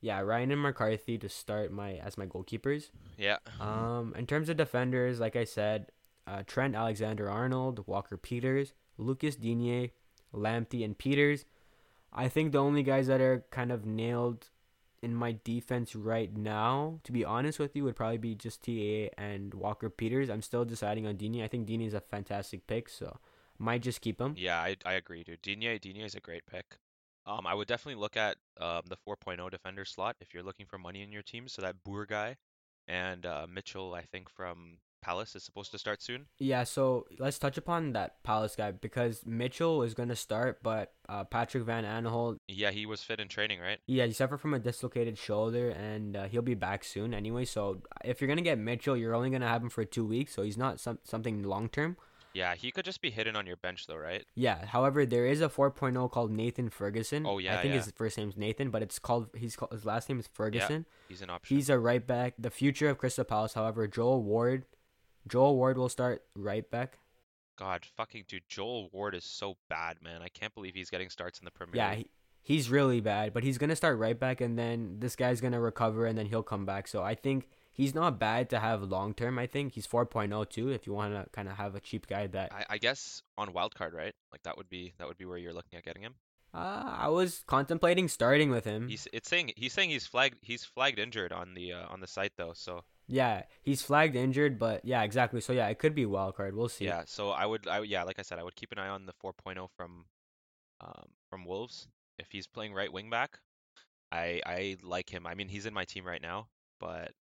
[0.01, 2.89] Yeah, Ryan and McCarthy to start my as my goalkeepers.
[3.17, 3.37] Yeah.
[3.59, 5.91] Um, in terms of defenders, like I said,
[6.29, 9.91] uh, Trent Alexander Arnold, Walker Peters, Lucas Digne,
[10.33, 11.45] Lamptey, and Peters.
[12.13, 14.49] I think the only guys that are kind of nailed
[15.01, 19.09] in my defense right now, to be honest with you, would probably be just TA
[19.17, 20.29] and Walker Pieters.
[20.29, 21.43] I'm still deciding on Digne.
[21.43, 23.17] I think Digne is a fantastic pick, so
[23.57, 24.35] might just keep him.
[24.37, 25.41] Yeah, I, I agree, dude.
[25.41, 26.77] Digne Digne is a great pick.
[27.25, 30.77] Um, I would definitely look at um, the 4.0 defender slot if you're looking for
[30.77, 31.47] money in your team.
[31.47, 32.37] So that Boer guy
[32.87, 36.25] and uh, Mitchell, I think from Palace is supposed to start soon.
[36.37, 40.93] Yeah, so let's touch upon that Palace guy because Mitchell is going to start, but
[41.07, 43.79] uh, Patrick Van Aanholt Yeah, he was fit in training, right?
[43.87, 47.45] Yeah, he suffered from a dislocated shoulder, and uh, he'll be back soon anyway.
[47.45, 50.43] So if you're gonna get Mitchell, you're only gonna have him for two weeks, so
[50.43, 51.97] he's not some something long term.
[52.33, 54.23] Yeah, he could just be hidden on your bench though, right?
[54.35, 54.65] Yeah.
[54.65, 57.25] However, there is a 4.0 called Nathan Ferguson.
[57.25, 57.81] Oh, yeah, I think yeah.
[57.81, 60.85] his first name's Nathan, but it's called he's called his last name is Ferguson.
[60.87, 61.55] Yeah, He's an option.
[61.55, 62.35] He's a right back.
[62.37, 63.53] The future of Crystal Palace.
[63.53, 64.65] However, Joel Ward,
[65.29, 66.99] Joel Ward will start right back.
[67.57, 70.21] God, fucking dude, Joel Ward is so bad, man.
[70.21, 72.09] I can't believe he's getting starts in the Premier Yeah, he,
[72.41, 76.05] he's really bad, but he's gonna start right back, and then this guy's gonna recover,
[76.05, 76.87] and then he'll come back.
[76.87, 79.37] So I think he's not bad to have long term.
[79.37, 80.69] I think he's 4.0 too.
[80.69, 83.49] If you want to kind of have a cheap guy that I, I guess on
[83.49, 84.15] wildcard, right?
[84.31, 86.15] Like that would be that would be where you're looking at getting him.
[86.53, 88.87] uh, I was contemplating starting with him.
[88.87, 92.07] He's it's saying he's saying he's flagged he's flagged injured on the uh, on the
[92.07, 92.53] site though.
[92.53, 95.41] So yeah, he's flagged injured, but yeah, exactly.
[95.41, 96.55] So yeah, it could be wild card.
[96.55, 96.85] We'll see.
[96.85, 99.05] yeah, so I would I yeah, like I said, I would keep an eye on
[99.05, 100.05] the 4.0 from
[100.81, 101.87] um from Wolves
[102.19, 103.39] if he's playing right wing back.
[104.11, 105.25] I I like him.
[105.27, 106.47] I mean, he's in my team right now,
[106.79, 107.11] but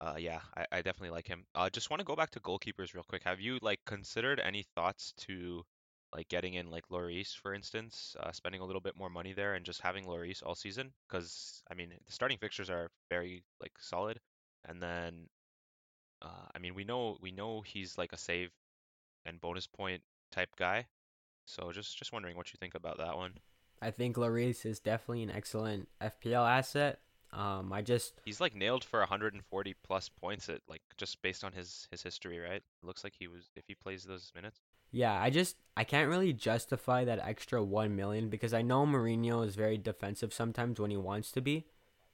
[0.00, 1.44] uh yeah, I, I definitely like him.
[1.54, 3.22] Uh just want to go back to goalkeepers real quick.
[3.24, 5.64] Have you like considered any thoughts to
[6.14, 9.54] like getting in like Lloris, for instance, uh, spending a little bit more money there
[9.54, 10.92] and just having Lloris all season?
[11.08, 14.20] Because I mean, the starting fixtures are very like solid,
[14.64, 15.28] and then
[16.22, 18.50] uh, I mean, we know we know he's like a save
[19.26, 20.02] and bonus point
[20.32, 20.86] type guy.
[21.46, 23.32] So just just wondering what you think about that one.
[23.82, 27.00] I think Lloris is definitely an excellent FPL asset.
[27.32, 31.52] Um, I just He's like nailed for 140 plus points at like just based on
[31.52, 32.52] his his history, right?
[32.52, 34.60] It looks like he was if he plays those minutes.
[34.92, 39.44] Yeah, I just I can't really justify that extra one million because I know Mourinho
[39.44, 41.66] is very defensive sometimes when he wants to be.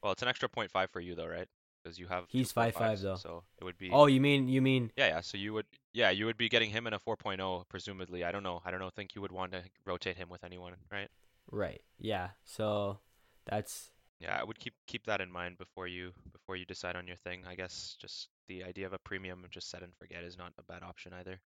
[0.03, 1.49] Well, it's an extra point five for you though, right?
[1.83, 3.17] Because you have He's point 5'5" though.
[3.17, 5.21] so it would be Oh, you mean you mean yeah, yeah.
[5.21, 8.25] So you would yeah, you would be getting him in a 4.0 presumably.
[8.25, 8.63] I don't know.
[8.65, 8.91] I don't know.
[8.91, 11.09] Think you would want to rotate him with anyone, right?
[11.51, 11.83] right?
[11.99, 12.31] Yeah.
[12.45, 13.01] So
[13.47, 17.07] that's Yeah, I would keep keep that in mind before you before you decide on
[17.09, 17.45] your thing.
[17.47, 20.63] I guess just the idea of a premium just set and forget is not a
[20.63, 21.41] bad option either.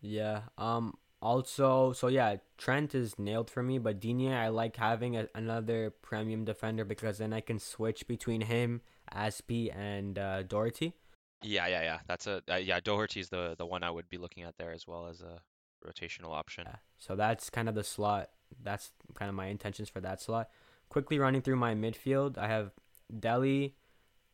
[0.00, 0.42] yeah.
[0.58, 0.94] Um.
[1.22, 5.90] Also, so yeah, Trent is nailed for me, but Digne, I like having a, another
[6.02, 8.82] premium defender because then I can switch between him,
[9.14, 10.94] Aspie, and uh, Doherty.
[11.42, 11.98] Yeah, yeah, yeah.
[12.06, 12.80] That's a uh, yeah.
[12.80, 15.40] Doherty's the the one I would be looking at there as well as a
[15.86, 16.64] rotational option.
[16.66, 16.76] Yeah.
[16.98, 18.30] So that's kind of the slot.
[18.62, 20.48] That's kind of my intentions for that slot.
[20.88, 22.70] Quickly running through my midfield, I have
[23.18, 23.74] Dele,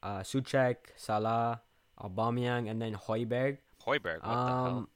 [0.02, 1.62] uh, Souček, Salah,
[2.00, 3.58] Aubameyang, and then Højbjerg.
[3.86, 4.66] Højbjerg, what the hell?
[4.66, 4.88] Um,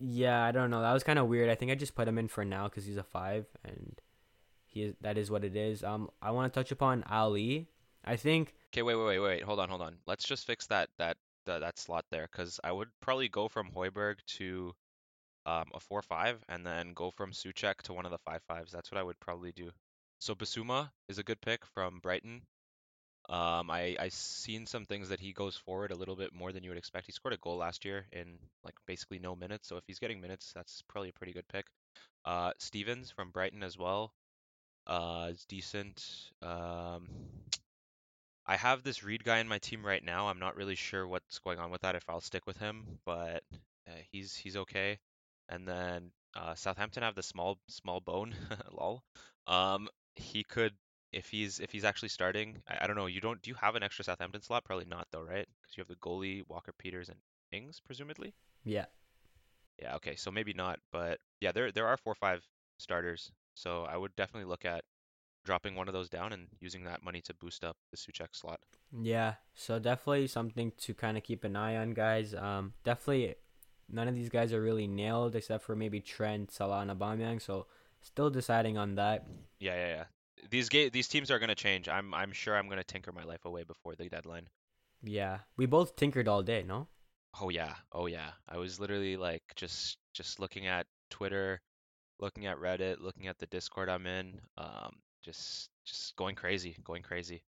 [0.00, 0.80] yeah, I don't know.
[0.80, 1.50] That was kind of weird.
[1.50, 4.00] I think I just put him in for now because he's a five, and
[4.64, 5.82] he is, that is what it is.
[5.82, 7.68] Um, I want to touch upon Alli.
[8.08, 9.42] I think Okay, wait, wait, wait, wait.
[9.42, 9.96] Hold on, hold on.
[10.06, 13.70] Let's just fix that that that that slot there because I would probably go from
[13.70, 14.74] Højbjerg to
[15.46, 18.72] um, a four five and then go from Souček to one of the five fives.
[18.72, 19.70] That's what I would probably do.
[20.18, 22.42] So Bissouma is a good pick from Brighton.
[23.30, 26.62] Um, I I seen some things that he goes forward a little bit more than
[26.62, 27.06] you would expect.
[27.06, 30.20] He scored a goal last year in like basically no minutes, so if he's getting
[30.20, 31.66] minutes, that's probably a pretty good pick.
[32.26, 34.12] Uh, Stevens from Brighton as well.
[34.86, 36.04] Uh, is decent.
[36.42, 37.08] Um,
[38.48, 40.28] I have this Reed guy in my team right now.
[40.28, 41.94] I'm not really sure what's going on with that.
[41.94, 43.42] If I'll stick with him, but
[43.86, 44.98] uh, he's he's okay.
[45.50, 48.34] And then uh, Southampton have the small small bone,
[48.72, 49.02] lol.
[49.46, 50.72] Um, he could
[51.12, 52.56] if he's if he's actually starting.
[52.66, 53.06] I, I don't know.
[53.06, 54.64] You don't do you have an extra Southampton slot?
[54.64, 55.46] Probably not though, right?
[55.60, 57.18] Because you have the goalie Walker Peters and
[57.52, 58.32] Ings presumably.
[58.64, 58.86] Yeah.
[59.78, 59.96] Yeah.
[59.96, 60.16] Okay.
[60.16, 62.42] So maybe not, but yeah, there there are four or five
[62.78, 63.30] starters.
[63.54, 64.84] So I would definitely look at
[65.48, 68.60] dropping one of those down and using that money to boost up the Souček slot.
[68.92, 72.34] Yeah, so definitely something to kind of keep an eye on, guys.
[72.34, 73.34] Um, definitely,
[73.88, 77.40] none of these guys are really nailed except for maybe Trent, Salah, and Aubameyang.
[77.40, 77.66] So
[78.02, 79.26] still deciding on that.
[79.58, 80.04] Yeah, yeah, yeah.
[80.50, 81.88] These ga- these teams are gonna change.
[81.88, 84.48] I'm I'm sure I'm gonna tinker my life away before the deadline.
[85.02, 86.88] Yeah, we both tinkered all day, no?
[87.40, 88.32] Oh yeah, oh yeah.
[88.46, 91.62] I was literally like just just looking at Twitter,
[92.20, 94.40] looking at Reddit, looking at the Discord I'm in.
[94.58, 94.92] Um,
[95.28, 97.42] just just going crazy, going crazy,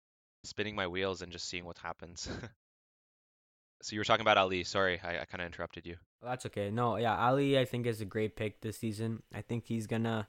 [0.45, 2.29] spinning my wheels and just seeing what happens.
[3.83, 4.65] so you were talking about Alli.
[4.65, 5.97] Sorry, I, I kind of interrupted you.
[6.23, 6.71] That's okay.
[6.71, 9.23] No, yeah, Alli I think is a great pick this season.
[9.33, 10.29] I think he's gonna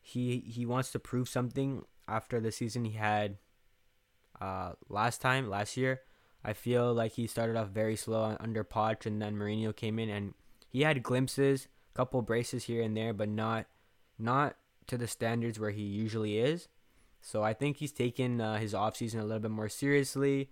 [0.00, 3.36] he he wants to prove something after the season he had
[4.40, 6.02] uh last time last year.
[6.44, 10.08] I feel like he started off very slow under Poch and then Mourinho came in
[10.08, 10.34] and
[10.68, 13.66] he had glimpses, couple braces here and there, but not
[14.18, 14.56] not
[14.88, 16.68] to the standards where he usually is.
[17.20, 20.50] So I think he's taken uh, his offseason a little bit more seriously.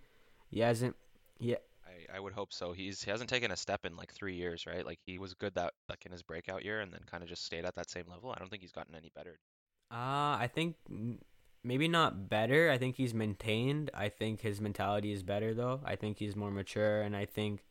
[0.50, 0.96] He hasn't.
[1.38, 1.56] Yeah.
[1.86, 2.72] I, I would hope so.
[2.72, 4.84] He's he hasn't taken a step in like three years, right?
[4.84, 7.44] Like he was good that like in his breakout year, and then kind of just
[7.44, 8.32] stayed at that same level.
[8.32, 9.38] I don't think he's gotten any better.
[9.90, 10.76] Uh, I think
[11.62, 12.70] maybe not better.
[12.70, 13.90] I think he's maintained.
[13.94, 15.80] I think his mentality is better though.
[15.84, 17.64] I think he's more mature, and I think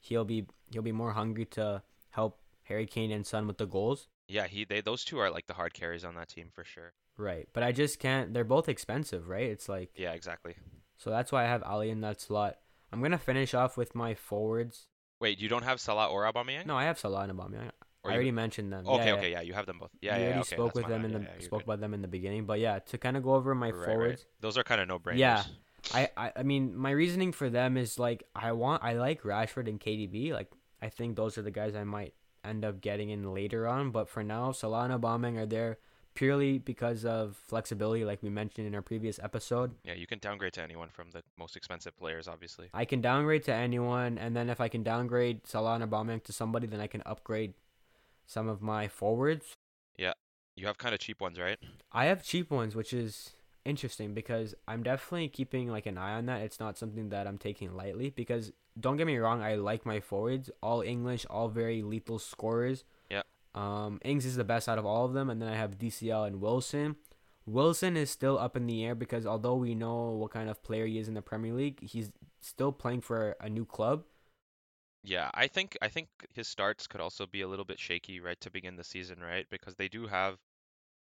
[0.00, 4.08] he'll be he'll be more hungry to help Harry Kane and Son with the goals.
[4.28, 6.92] Yeah, he they those two are like the hard carries on that team for sure.
[7.16, 8.32] Right, but I just can't.
[8.34, 9.48] They're both expensive, right?
[9.50, 10.54] It's like Yeah, exactly.
[10.96, 12.58] so that's why I have Alli in that slot.
[12.92, 14.86] I'm gonna finish off with my forwards.
[15.20, 16.66] Wait, you don't have Salah or Aubameyang?
[16.66, 17.70] No, I have Salah and Aubameyang.
[18.02, 18.86] Or I already mentioned them.
[18.86, 19.90] Okay, yeah, okay, yeah, you have them both.
[20.00, 21.64] Yeah, Yeah, we yeah, already okay, spoke with them in the Yeah, yeah, spoke good.
[21.64, 22.44] about them in the beginning.
[22.44, 23.86] But yeah, to kind of go over my Right, right.
[23.86, 24.26] forwards.
[24.40, 25.18] Those are kind of no brainers.
[25.18, 25.42] Yeah.
[25.92, 29.68] I, I I mean my reasoning for them is like I want I like Rashford
[29.68, 30.50] and KDB like
[30.82, 32.14] I think those are the guys I might
[32.44, 35.78] end up getting in later on but for now Salah and Aubameyang are there
[36.14, 40.52] purely because of flexibility like we mentioned in our previous episode Yeah, you can downgrade
[40.54, 42.68] to anyone from the most expensive players, obviously.
[42.72, 46.32] I can downgrade to anyone and then if I can downgrade Salah and Aubameyang to
[46.32, 47.54] somebody then I can upgrade
[48.26, 49.54] some of my forwards
[49.98, 50.12] Yeah,
[50.56, 51.58] You have kind of cheap ones, right?
[51.92, 53.30] I have cheap ones, which is
[53.64, 56.42] interesting because I'm definitely keeping like an eye on that.
[56.42, 60.00] It's not something that I'm taking lightly because don't get me wrong, I like my
[60.00, 62.84] forwards, all English, all very lethal scorers.
[63.10, 63.22] Yeah.
[63.54, 66.26] Um, Ings is the best out of all of them, and then I have DCL
[66.26, 66.96] and Wilson.
[67.46, 70.86] Wilson is still up in the air because although we know what kind of player
[70.86, 72.10] he is in the Premier League, he's
[72.40, 74.04] still playing for a new club.
[75.02, 78.40] Yeah, I think I think his starts could also be a little bit shaky right
[78.40, 79.46] to begin the season, right?
[79.50, 80.38] Because they do have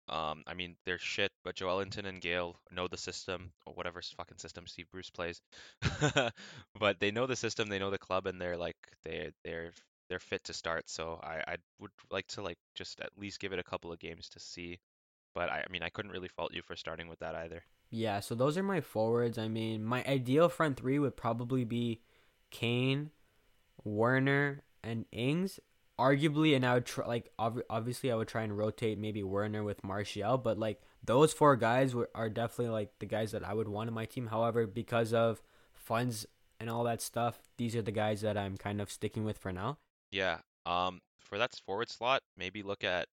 [0.08, 4.38] um I mean they're shit, but Joelinton and Gayle know the system or whatever fucking
[4.38, 5.40] system Steve Bruce plays.
[6.78, 9.72] But they know the system, they know the club and they're like they they're
[10.08, 10.88] they're fit to start.
[10.88, 13.98] So I I would like to like just at least give it a couple of
[13.98, 14.78] games to see.
[15.34, 17.62] But I, I mean I couldn't really fault you for starting with that either.
[17.90, 19.36] Yeah, so those are my forwards.
[19.36, 22.00] I mean, my ideal front three would probably be
[22.50, 23.10] Kane,
[23.84, 25.60] Werner, and Ings.
[26.02, 29.62] Arguably, and I would try like ob- obviously I would try and rotate maybe Werner
[29.62, 33.54] with Martial, but like those four guys were, are definitely like the guys that I
[33.54, 34.26] would want in my team.
[34.26, 35.42] However, because of
[35.72, 36.26] funds
[36.58, 39.52] and all that stuff, these are the guys that I'm kind of sticking with for
[39.52, 39.78] now.
[40.10, 40.38] Yeah.
[40.66, 43.06] Um, for that forward slot, maybe look at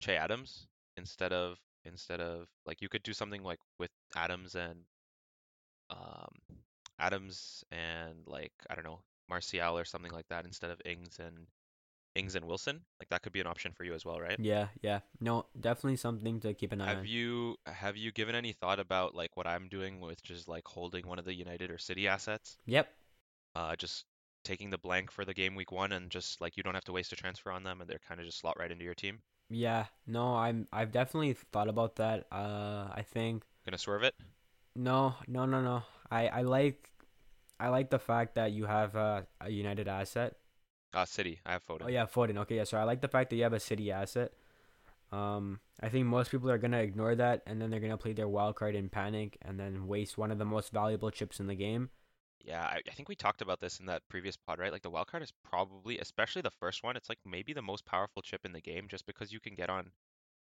[0.00, 0.66] Che Adams
[0.96, 4.80] instead of instead of like you could do something like with Adams and
[5.90, 6.58] um
[6.98, 11.46] Adams and like I don't know Martial or something like that instead of Ings and
[12.14, 12.80] Ings and Wilson.
[13.00, 14.38] Like that could be an option for you as well, right?
[14.38, 16.96] Yeah, yeah, no, definitely something to keep an eye Have on.
[16.98, 20.66] Have you have you given any thought about like what I'm doing with just like
[20.66, 22.56] holding one of the United or City assets?
[22.66, 22.88] Yep.
[23.54, 24.04] Uh, just
[24.44, 26.92] taking the blank for the game week one and just like you don't have to
[26.92, 29.20] waste a transfer on them and they're kind of just slot right into your team.
[29.50, 32.26] Yeah, no, I'm I've definitely thought about that.
[32.32, 34.14] Uh, I think Gonna swerve it?
[34.74, 35.82] No, no, no, no.
[36.10, 36.90] I I like
[37.60, 40.36] I like the fact that you have uh, a United asset.
[40.94, 41.40] Uh, City.
[41.46, 41.82] I have Foden.
[41.84, 42.36] Oh yeah, Foden.
[42.38, 42.64] Okay, yeah.
[42.64, 44.32] So I like the fact that you have a City asset.
[45.10, 48.28] Um, I think most people are gonna ignore that, and then they're gonna play their
[48.28, 51.54] wild card in panic, and then waste one of the most valuable chips in the
[51.54, 51.90] game.
[52.44, 54.72] Yeah, I, I think we talked about this in that previous pod, right?
[54.72, 57.84] Like the wild card is probably, especially the first one, it's like maybe the most
[57.86, 59.92] powerful chip in the game, just because you can get on,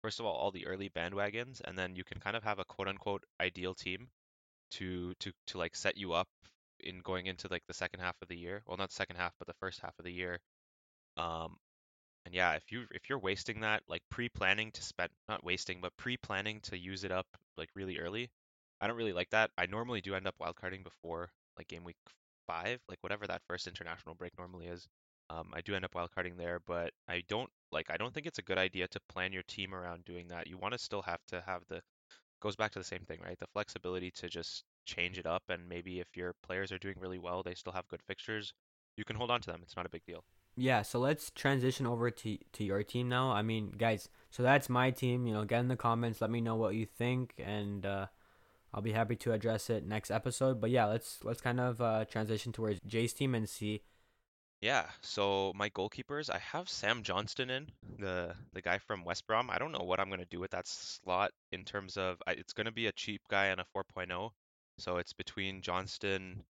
[0.02, 2.64] first of all, all the early bandwagons, and then you can kind of have a
[2.64, 4.08] quote unquote ideal team
[4.70, 6.28] to to to like set you up
[6.84, 8.62] in going into like the second half of the year.
[8.66, 10.40] Well, not the second half, but the first half of the year.
[11.16, 11.56] Um,
[12.26, 15.96] and yeah, if you if you're wasting that, like pre-planning to spend, not wasting, but
[15.96, 17.26] pre-planning to use it up
[17.56, 18.30] like really early,
[18.80, 19.50] I don't really like that.
[19.58, 21.96] I normally do end up wildcarding before like game week
[22.46, 24.86] five, like whatever that first international break normally is.
[25.30, 28.38] Um, I do end up wildcarding there, but I don't like I don't think it's
[28.38, 30.46] a good idea to plan your team around doing that.
[30.48, 31.80] You want to still have to have the
[32.40, 33.38] goes back to the same thing, right?
[33.38, 34.64] The flexibility to just
[34.94, 37.88] change it up and maybe if your players are doing really well, they still have
[37.88, 38.52] good fixtures,
[38.96, 39.60] you can hold on to them.
[39.62, 40.24] It's not a big deal.
[40.56, 43.30] Yeah, so let's transition over to to your team now.
[43.30, 45.26] I mean, guys, so that's my team.
[45.26, 48.06] You know, get in the comments, let me know what you think, and uh,
[48.74, 50.60] I'll be happy to address it next episode.
[50.60, 53.82] But yeah, let's let's kind of uh, transition towards Jay's team and see.
[54.60, 59.48] Yeah, so my goalkeepers, I have Sam Johnston in, the the guy from West Brom.
[59.48, 62.52] I don't know what I'm gonna do with that slot in terms of I, it's
[62.52, 64.30] gonna be a cheap guy and a 4.0.
[64.80, 66.42] So it's between Johnston,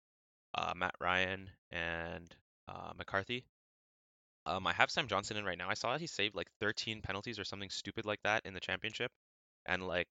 [0.56, 2.34] uh, Matt Ryan, and
[2.68, 3.46] uh, McCarthy.
[4.46, 5.70] Um, I have Sam Johnston in right now.
[5.70, 8.60] I saw that he saved like 13 penalties or something stupid like that in the
[8.60, 9.12] championship.
[9.66, 10.08] And like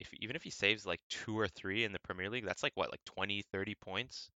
[0.00, 2.72] if even if he saves like two or three in the Premier League, that's like
[2.74, 4.30] what, like 20, 30 points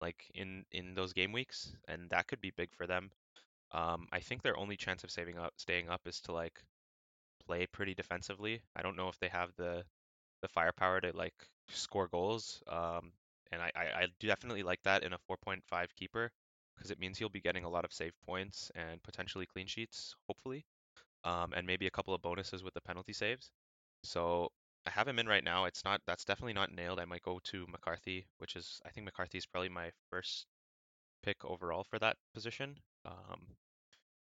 [0.00, 3.10] like in in those game weeks, and that could be big for them.
[3.72, 6.62] Um, I think their only chance of saving up, staying up, is to like
[7.46, 8.62] play pretty defensively.
[8.76, 9.84] I don't know if they have the
[10.42, 11.34] the firepower to like
[11.72, 12.62] score goals.
[12.68, 13.12] Um,
[13.52, 15.60] and I, I, I definitely like that in a 4.5
[15.96, 16.30] keeper
[16.76, 20.14] because it means he'll be getting a lot of save points and potentially clean sheets,
[20.28, 20.64] hopefully,
[21.24, 23.50] um, and maybe a couple of bonuses with the penalty saves.
[24.04, 24.50] So
[24.86, 25.66] I have him in right now.
[25.66, 27.00] It's not that's definitely not nailed.
[27.00, 30.46] I might go to McCarthy, which is I think McCarthy is probably my first
[31.22, 32.78] pick overall for that position.
[33.04, 33.40] Um,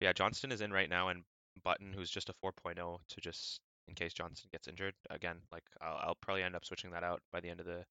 [0.01, 1.25] yeah, Johnston is in right now, and
[1.63, 3.61] Button, who's just a 4.0, to just
[3.91, 5.37] in case Johnston gets injured again.
[5.53, 7.85] Like I'll, I'll probably end up switching that out by the end of the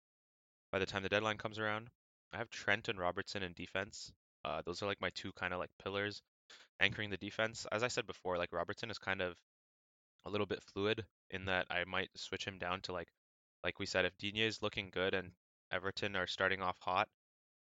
[0.71, 1.89] by the time the deadline comes around.
[2.33, 4.11] I have Trent and Robertson in defense.
[4.45, 6.21] Uh, those are like my two kind of like pillars
[6.79, 7.67] anchoring the defense.
[7.71, 9.35] As I said before, like Robertson is kind of
[10.25, 13.07] a little bit fluid in that I might switch him down to like
[13.63, 15.31] like we said, if Digne is looking good and
[15.71, 17.09] Everton are starting off hot,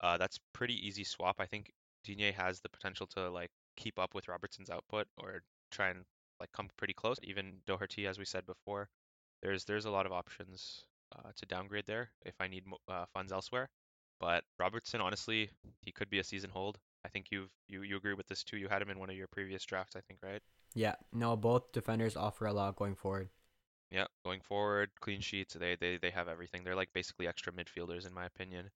[0.01, 1.37] uh, that's pretty easy swap.
[1.39, 1.71] I think
[2.03, 5.41] Digne has the potential to like keep up with Robertson's output or
[5.71, 6.03] try and
[6.39, 7.17] like come pretty close.
[7.23, 8.89] Even Doherty, as we said before,
[9.41, 10.85] there's there's a lot of options
[11.15, 13.69] uh, to downgrade there if I need uh, funds elsewhere.
[14.19, 15.49] But Robertson, honestly,
[15.81, 16.77] he could be a season hold.
[17.05, 18.57] I think you've you you agree with this too.
[18.57, 20.41] You had him in one of your previous drafts, I think, right?
[20.75, 23.29] Yeah, no, both defenders offer a lot going forward.
[23.91, 26.63] Yeah, going forward, clean sheets, they they they have everything.
[26.63, 28.69] They're like basically extra midfielders in my opinion.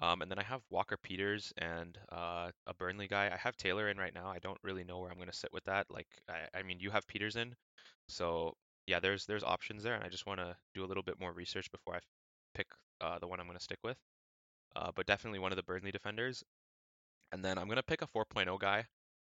[0.00, 3.30] Um, and then I have Walker Peters and uh, a Burnley guy.
[3.32, 4.26] I have Taylor in right now.
[4.26, 5.86] I don't really know where I'm going to sit with that.
[5.88, 7.54] Like, I, I mean, you have Pieters in,
[8.08, 8.54] so
[8.86, 11.32] yeah, there's there's options there, and I just want to do a little bit more
[11.32, 12.00] research before I
[12.54, 12.66] pick
[13.00, 13.96] uh, the one I'm going to stick with.
[14.76, 16.42] Uh, but definitely one of the Burnley defenders.
[17.32, 18.84] And then I'm going to pick a 4.0 guy,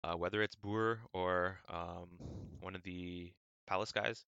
[0.05, 2.09] uh, whether it's Boer or um,
[2.61, 3.33] one of the
[3.67, 4.25] Palace guys.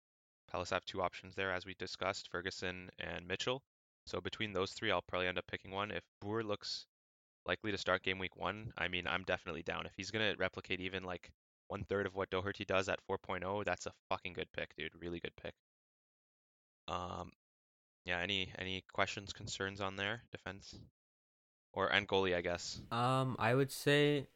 [0.51, 3.63] Palace have two options there, as we discussed, Ferguson and Mitchell.
[4.07, 5.91] So between those three, I'll probably end up picking one.
[5.91, 6.87] If Boer looks
[7.47, 9.87] likely to start game week one, I mean, I'm definitely down.
[9.87, 11.31] If he's gonna replicate even like
[11.69, 14.91] one third of what Doherty does at 4.0, that's a fucking good pick, dude.
[15.01, 15.55] Really good pick.
[16.89, 17.33] Um,
[18.05, 18.19] yeah.
[18.19, 20.23] Any any questions, concerns on there?
[20.33, 20.79] Defense
[21.73, 22.81] or and goalie, I guess.
[22.91, 24.27] Um, I would say,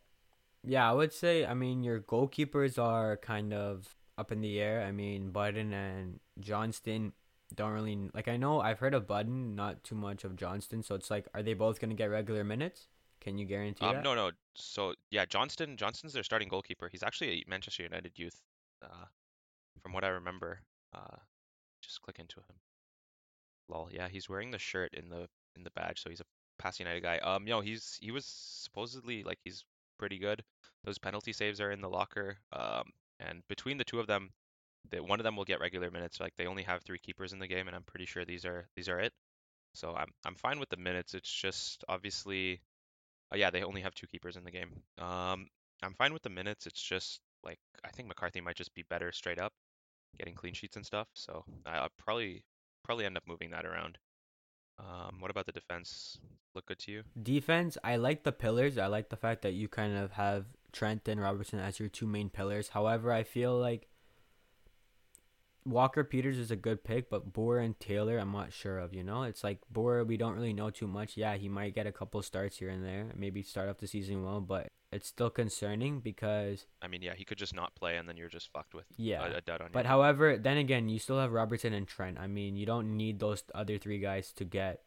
[0.62, 1.44] yeah, I would say.
[1.44, 4.82] I mean, your goalkeepers are kind of up in the air.
[4.82, 7.12] I mean, Button and Johnston
[7.54, 8.28] don't really like.
[8.28, 10.82] I know I've heard of Button, not too much of Johnston.
[10.82, 12.88] So it's like, are they both gonna get regular minutes?
[13.20, 14.04] Can you guarantee Um, that?
[14.04, 14.32] no, no.
[14.54, 16.88] So yeah, Johnston Johnston's their starting goalkeeper.
[16.90, 18.40] He's actually a Manchester United youth,
[18.82, 19.06] uh,
[19.82, 20.60] from what I remember.
[20.92, 21.16] Uh,
[21.82, 22.56] just click into him.
[23.68, 23.88] Lol.
[23.90, 26.26] Yeah, he's wearing the shirt in the in the badge, so he's a
[26.58, 27.18] Pass United guy.
[27.18, 29.64] Um, yo, he's he was supposedly like he's
[29.98, 30.42] pretty good.
[30.84, 32.38] Those penalty saves are in the locker.
[32.52, 32.90] Um,
[33.20, 34.30] and between the two of them,
[34.90, 36.20] that one of them will get regular minutes.
[36.20, 38.68] Like they only have three keepers in the game, and I'm pretty sure these are
[38.76, 39.12] these are it.
[39.74, 41.14] So I'm I'm fine with the minutes.
[41.14, 42.60] It's just obviously,
[43.32, 44.70] uh, yeah, they only have two keepers in the game.
[44.98, 45.48] Um,
[45.82, 46.66] I'm fine with the minutes.
[46.66, 49.52] It's just like I think McCarthy might just be better straight up,
[50.18, 51.08] getting clean sheets and stuff.
[51.14, 52.44] So I'll probably
[52.84, 53.98] probably end up moving that around.
[54.78, 56.18] Um, what about the defense?
[56.54, 57.02] Look good to you?
[57.20, 58.78] Defense, I like the pillars.
[58.78, 62.06] I like the fact that you kind of have Trent and Robertson as your two
[62.06, 62.68] main pillars.
[62.68, 63.88] However, I feel like
[65.66, 68.94] Walker Peters is a good pick, but Boer and Taylor, I'm not sure of.
[68.94, 71.16] You know, it's like Boer, we don't really know too much.
[71.16, 74.22] Yeah, he might get a couple starts here and there, maybe start off the season
[74.22, 78.08] well, but it's still concerning because I mean, yeah, he could just not play, and
[78.08, 79.26] then you're just fucked with yeah.
[79.26, 82.18] a, a dud on But however, then again, you still have Robertson and Trent.
[82.18, 84.82] I mean, you don't need those other three guys to get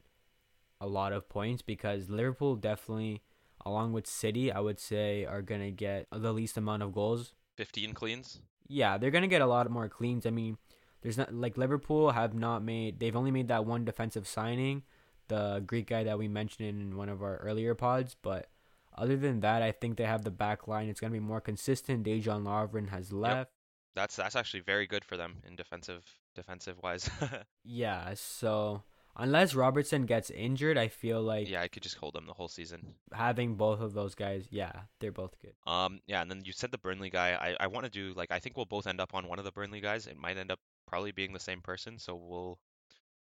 [0.79, 3.23] a lot of points because Liverpool definitely,
[3.65, 7.33] along with City, I would say are gonna get the least amount of goals.
[7.55, 8.41] 15 cleans.
[8.67, 10.25] Yeah, they're gonna get a lot more cleans.
[10.25, 10.57] I mean,
[11.01, 12.99] there's not like Liverpool have not made.
[12.99, 14.83] They've only made that one defensive signing,
[15.27, 18.15] the Greek guy that we mentioned in one of our earlier pods.
[18.21, 18.49] But
[18.97, 20.89] other than that, I think they have the back line.
[20.89, 22.05] It's gonna be more consistent.
[22.05, 23.51] Dejan Lovren has left.
[23.95, 27.09] That's that's actually very good for them in defensive defensive wise.
[27.63, 28.83] Yeah, so
[29.15, 32.47] unless Robertson gets injured, I feel like yeah, I could just hold them the whole
[32.47, 32.95] season.
[33.11, 35.53] having both of those guys, yeah, they're both good.
[35.71, 37.31] Um, yeah, and then you said the Burnley guy.
[37.33, 39.45] I, I want to do like I think we'll both end up on one of
[39.45, 40.07] the Burnley guys.
[40.07, 42.59] It might end up probably being the same person, so we'll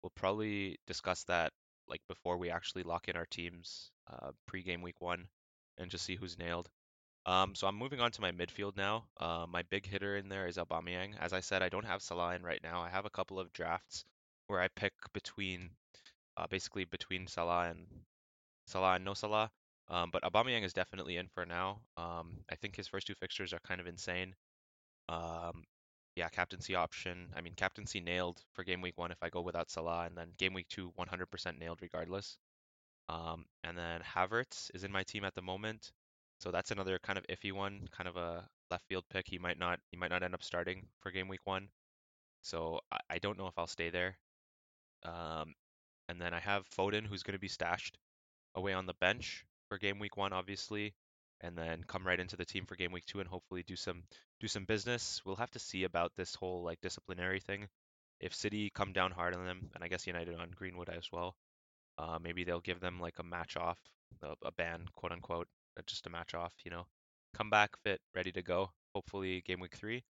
[0.03, 1.51] we'll probably discuss that
[1.87, 5.27] like before we actually lock in our teams uh pre-game week one
[5.77, 6.69] and just see who's nailed.
[7.25, 9.05] Um, so I'm moving on to my midfield now.
[9.19, 11.13] Uh, my big hitter in there is Aubameyang.
[11.19, 12.81] As I said, I don't have Salah in right now.
[12.81, 14.03] I have a couple of drafts
[14.47, 15.69] where I pick between,
[16.37, 17.87] uh, basically between Salah and
[18.67, 19.49] Salah and no Salah.
[19.89, 21.81] Um, but Aubameyang is definitely in for now.
[21.97, 24.35] Um, I think his first two fixtures are kind of insane.
[25.09, 25.63] Um,
[26.15, 27.27] yeah, captaincy option.
[27.35, 30.29] I mean, captaincy nailed for game week one if I go without Salah, and then
[30.37, 32.37] game week two, 100% nailed regardless.
[33.09, 35.91] Um, and then Havertz is in my team at the moment,
[36.39, 39.27] so that's another kind of iffy one, kind of a left field pick.
[39.27, 41.69] He might not, he might not end up starting for game week one,
[42.41, 44.17] so I, I don't know if I'll stay there.
[45.03, 45.53] Um,
[46.09, 47.97] and then I have Foden, who's going to be stashed
[48.55, 50.93] away on the bench for game week one, obviously,
[51.43, 54.03] and then come right into the team for game week two and hopefully do some
[54.39, 55.21] do some business.
[55.25, 57.67] We'll have to see about this whole like disciplinary thing.
[58.19, 61.35] If City come down hard on them, and I guess United on Greenwood as well,
[61.97, 63.77] uh, maybe they'll give them like a match off,
[64.21, 66.53] a, a ban, quote unquote, uh, just a match off.
[66.63, 66.87] You know,
[67.35, 68.71] come back fit, ready to go.
[68.95, 70.03] Hopefully game week three.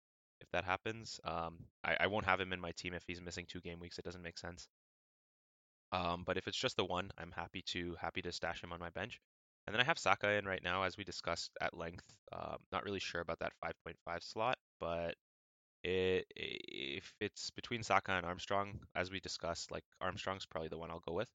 [0.42, 3.46] If that happens, um, I, I won't have him in my team if he's missing
[3.48, 4.00] two game weeks.
[4.00, 4.68] It doesn't make sense.
[5.94, 8.80] Um, but if it's just the one, I'm happy to happy to stash him on
[8.80, 9.20] my bench.
[9.68, 12.06] And then I have Saka in right now, as we discussed at length.
[12.34, 15.16] Um, not really sure about that 5.5 slot, but
[15.84, 20.92] it, if it's between Saka and Armstrong, as we discussed, like Armstrong's probably the one
[20.92, 21.30] I'll go with.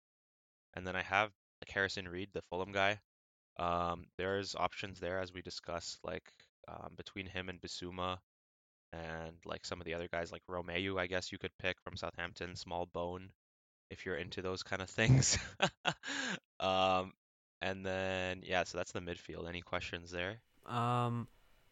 [0.75, 2.99] And then I have like Harrison Reed, the Fulham guy.
[3.59, 6.23] Um, there's options there, as we discussed, like
[6.67, 8.17] um, between him and Bissouma,
[8.93, 11.97] and like some of the other guys, like Romeu, I guess you could pick from
[11.97, 13.29] Southampton, Smallbone
[13.89, 15.37] if you're into those kind of things.
[16.59, 17.13] um,
[17.63, 19.47] and then yeah, so that's the midfield.
[19.47, 20.41] Any questions there?
[20.67, 21.27] Um,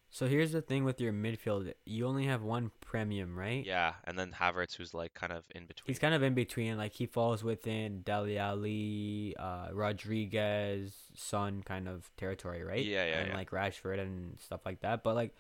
[0.10, 3.66] so here's the thing with your midfield, you only have one premium, right?
[3.66, 5.86] Yeah, and then Havertz, who's like kind of in between.
[5.88, 11.88] He's kind of in between, like he falls within Dele Alli, uh, Rodriguez, Son kind
[11.88, 12.84] of territory, right?
[12.84, 13.36] Yeah, yeah, and yeah.
[13.36, 15.04] like Rashford and stuff like that.
[15.04, 15.36] But like,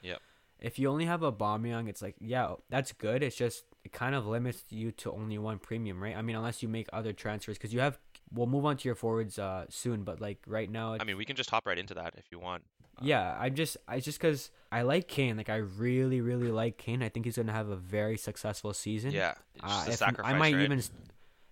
[0.59, 3.23] if you only have a Aubameyang, it's like, yeah, that's good.
[3.23, 6.15] It's just it kind of limits you to only one premium, right?
[6.15, 7.99] I mean, unless you make other transfers, because you have.
[8.33, 11.25] We'll move on to your forwards uh soon, but like right now, I mean, we
[11.25, 12.63] can just hop right into that if you want.
[12.97, 16.77] Uh, yeah, I'm just I just because I like Kane, like I really really like
[16.77, 17.03] Kane.
[17.03, 19.11] I think he's gonna have a very successful season.
[19.11, 20.63] Yeah, Uh, if- sacrifice, I might right?
[20.63, 20.81] even.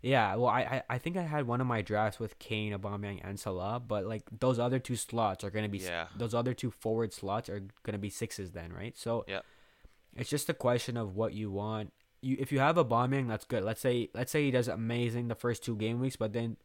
[0.02, 3.20] Yeah, well, I, I I think I had one of my drafts with Kane, Aubameyang,
[3.22, 6.08] and Salah, but like those other two slots are gonna be Yeah.
[6.16, 8.98] those other two forward slots are gonna be sixes then, right?
[8.98, 9.42] So yeah,
[10.16, 11.92] it's just a question of what you want.
[12.22, 13.64] You if you have Aubameyang, that's good.
[13.66, 16.56] Let's say let's say he does amazing the first two game weeks, but then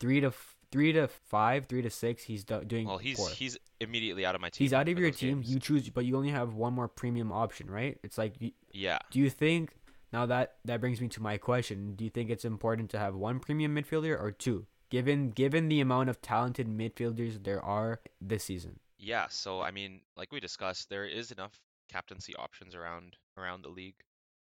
[0.00, 0.32] three to
[0.72, 3.30] three to five, three to six, he's do- doing Well, he's poor.
[3.30, 4.64] he's immediately out of my team.
[4.64, 5.38] He's out of your team.
[5.38, 5.50] games.
[5.50, 7.98] You choose, but you only have one more premium option, right?
[8.02, 9.74] It's like, you- Yeah, do you think
[10.12, 11.94] now that that brings me to my question?
[11.94, 15.80] Do you think it's important to have one premium midfielder or two, given given the
[15.80, 18.80] amount of talented midfielders there are this season?
[18.98, 19.26] yeah.
[19.28, 23.94] So I mean, like we discussed, there is enough captaincy options around around the league.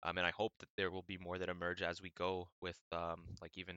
[0.04, 2.78] Um, and I hope that there will be more that emerge as we go with
[2.90, 3.76] um, like even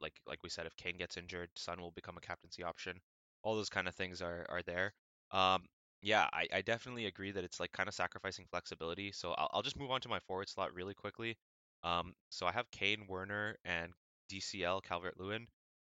[0.00, 3.00] like like we said, if Kane gets injured, Son will become a captaincy option.
[3.42, 4.92] All those kind of things are are there.
[5.30, 5.64] Um,
[6.02, 9.12] yeah, I, I definitely agree that it's like kind of sacrificing flexibility.
[9.12, 11.36] So I'll I'll just move on to my forward slot really quickly.
[11.84, 13.92] Um, so I have Kane, Werner, and
[14.28, 15.46] DCL Calvert-Lewin.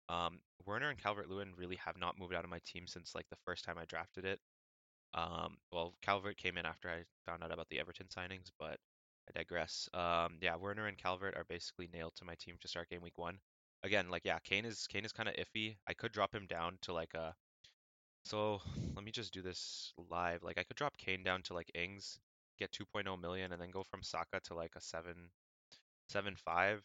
[0.09, 3.37] Um, Werner and Calvert-Lewin really have not moved out of my team since like the
[3.45, 4.39] first time I drafted it.
[5.13, 8.79] Um, well, Calvert came in after I found out about the Everton signings, but
[9.29, 9.89] I digress.
[9.93, 13.17] Um, yeah, Werner and Calvert are basically nailed to my team to start game week
[13.17, 13.39] one.
[13.83, 15.77] Again, like yeah, Kane is Kane is kind of iffy.
[15.87, 17.33] I could drop him down to like a.
[18.23, 18.61] So
[18.95, 20.43] let me just do this live.
[20.43, 22.19] Like I could drop Kane down to like Ings,
[22.59, 25.29] get 2.0 million, and then go from Saka to like a seven,
[26.09, 26.81] seven five.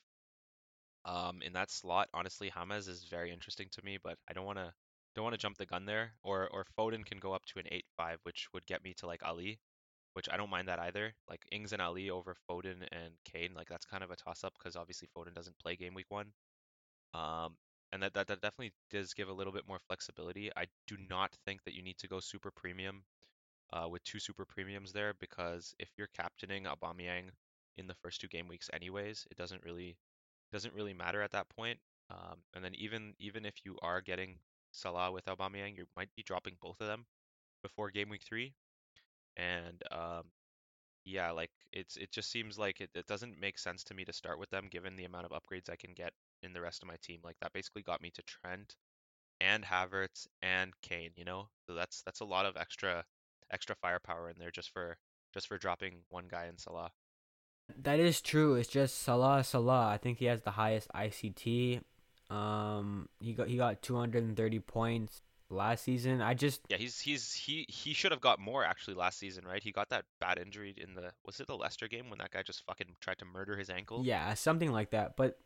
[1.07, 4.59] Um, in that slot, honestly, James is very interesting to me, but I don't want
[4.59, 4.73] to
[5.15, 6.13] don't want to jump the gun there.
[6.23, 9.07] Or or Foden can go up to an eight five, which would get me to
[9.07, 9.59] like Alli,
[10.15, 11.15] which I don't mind that either.
[11.29, 14.55] Like Ings and Alli over Foden and Kane, like that's kind of a toss up
[14.59, 16.33] because obviously Foden doesn't play game week one.
[17.15, 17.57] Um,
[17.93, 20.51] and that, that that definitely does give a little bit more flexibility.
[20.57, 23.03] I do not think that you need to go super premium
[23.73, 27.31] uh, with two super premiums there because if you're captaining Aubameyang
[27.77, 29.97] in the first two game weeks anyways, it doesn't really
[30.53, 31.79] doesn't really matter at that point.
[32.11, 34.39] Um, and then even even if you are getting
[34.73, 37.07] Salah with Aubameyang, you might be dropping both of them
[37.63, 38.55] before game week three.
[39.37, 40.25] And um,
[41.05, 44.13] yeah, like it's it just seems like it, it doesn't make sense to me to
[44.13, 46.89] start with them given the amount of upgrades I can get in the rest of
[46.89, 47.21] my team.
[47.25, 48.77] Like that basically got me to Trent
[49.41, 51.49] and Havertz and Kane, you know?
[51.67, 53.05] So that's that's a lot of extra
[53.51, 54.97] extra firepower in there just for
[55.35, 56.93] just for dropping one guy in Salah.
[57.83, 58.55] That is true.
[58.55, 59.89] It's just Salah Salah.
[59.89, 61.83] I think he has the highest ICT.
[62.31, 66.21] Um he got he got 230 points last season.
[66.21, 69.63] I just Yeah, he's he's he he should have got more actually last season, right?
[69.63, 72.43] He got that bad injury in the was it the Leicester game when that guy
[72.43, 74.05] just fucking tried to murder his ankle?
[74.05, 75.17] yeah, something like that.
[75.17, 75.39] But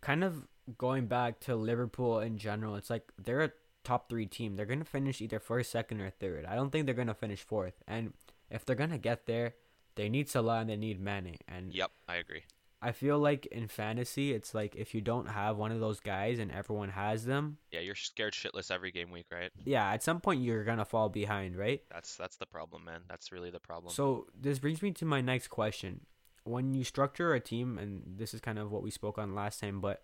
[0.00, 0.46] kind of
[0.76, 3.52] going back to Liverpool in general, it's like they're a
[3.84, 4.56] top 3 team.
[4.56, 6.44] They're going to finish either first, second or third.
[6.44, 7.82] I don't think they're going to finish fourth.
[7.86, 8.12] And
[8.50, 9.54] if they're going to get there,
[9.94, 11.36] they need Salah and they need Mane.
[11.48, 12.42] And Yep, I agree.
[12.80, 16.38] I feel like in fantasy, it's like if you don't have one of those guys
[16.38, 19.50] and everyone has them, Yeah, you're scared shitless every game week, right?
[19.64, 21.82] yeah, at some point you're gonna fall behind, right?
[21.90, 23.00] That's that's the problem, man.
[23.08, 23.92] That's really the problem.
[23.92, 26.06] So this brings me to my next question.
[26.48, 29.60] When you structure a team, and this is kind of what we spoke on last
[29.60, 30.02] time, but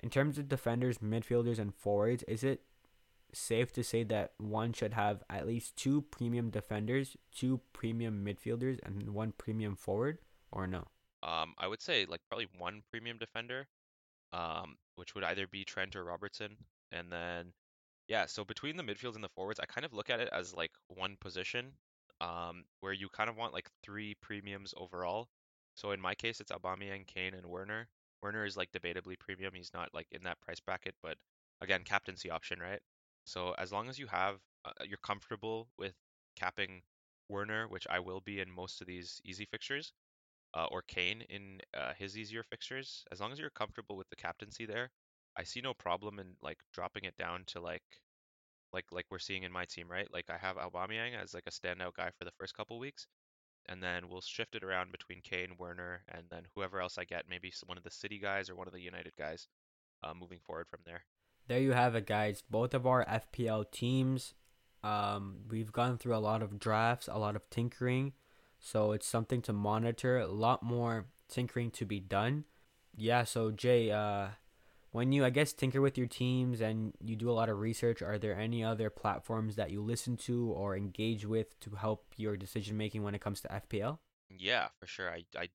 [0.00, 2.62] in terms of defenders, midfielders, and forwards, is it
[3.32, 8.78] safe to say that one should have at least two premium defenders, two premium midfielders,
[8.82, 10.18] and one premium forward,
[10.50, 10.84] or no?
[11.22, 13.68] Um, I would say like probably one premium defender,
[14.32, 16.56] um, which would either be Trent or Robertson,
[16.92, 17.52] and then
[18.08, 18.26] yeah.
[18.26, 20.72] So between the midfields and the forwards, I kind of look at it as like
[20.88, 21.72] one position,
[22.20, 25.28] um, where you kind of want like three premiums overall.
[25.76, 27.88] So in my case, it's Aubameyang, Kane, and Werner.
[28.22, 29.54] Werner is like debatably premium.
[29.54, 31.18] He's not like in that price bracket, but
[31.60, 32.80] again, captaincy option, right?
[33.26, 35.94] So as long as you have, uh, you're comfortable with
[36.36, 36.82] capping
[37.28, 39.92] Werner, which I will be in most of these easy fixtures
[40.54, 44.16] uh, or Kane in uh, his easier fixtures, as long as you're comfortable with the
[44.16, 44.90] captaincy there,
[45.36, 47.82] I see no problem in like dropping it down to like
[48.72, 50.08] like like we're seeing in my team, right?
[50.12, 53.06] Like I have Aubameyang as like a standout guy for the first couple weeks,
[53.68, 57.24] and then we'll shift it around between Kane, Werner, and then whoever else I get,
[57.28, 59.48] maybe one of the City guys or one of the United guys,
[60.02, 61.02] uh, moving forward from there.
[61.48, 62.42] There you have it, guys.
[62.50, 64.34] Both of our FPL teams.
[64.82, 68.12] Um, we've gone through a lot of drafts, a lot of tinkering.
[68.58, 70.18] So it's something to monitor.
[70.18, 72.44] A lot more tinkering to be done.
[72.96, 73.24] Yeah.
[73.24, 74.28] So Jay, uh,
[74.96, 78.00] when you I guess tinker with your teams and you do a lot of research,
[78.00, 82.34] are there any other platforms that you listen to or engage with to help your
[82.34, 83.98] decision making when it comes to FPL?
[84.30, 85.10] Yeah, for sure.
[85.10, 85.50] I, I,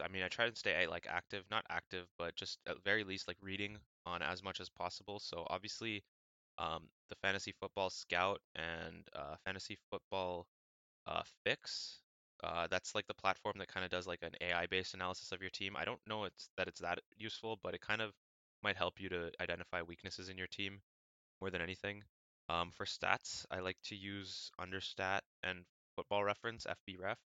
[0.00, 3.26] I mean, I try to stay like active, not active, but just at very least
[3.26, 5.18] like reading on as much as possible.
[5.18, 6.04] So obviously,
[6.58, 10.46] um, the Fantasy Football Scout and uh, Fantasy Football
[11.08, 11.98] uh, Fix.
[12.44, 15.50] Uh, that's like the platform that kind of does like an AI-based analysis of your
[15.50, 15.74] team.
[15.76, 18.12] I don't know it's that it's that useful, but it kind of
[18.64, 20.80] might help you to identify weaknesses in your team
[21.40, 22.02] more than anything.
[22.48, 25.60] Um, for stats, I like to use Understat and
[25.96, 27.16] Football Reference, FBref.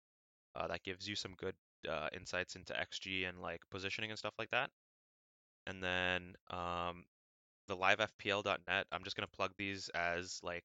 [0.55, 1.55] Uh, that gives you some good
[1.89, 4.69] uh, insights into XG and like positioning and stuff like that.
[5.67, 7.05] And then um,
[7.67, 10.63] the livefpl.net, I'm just gonna plug these as like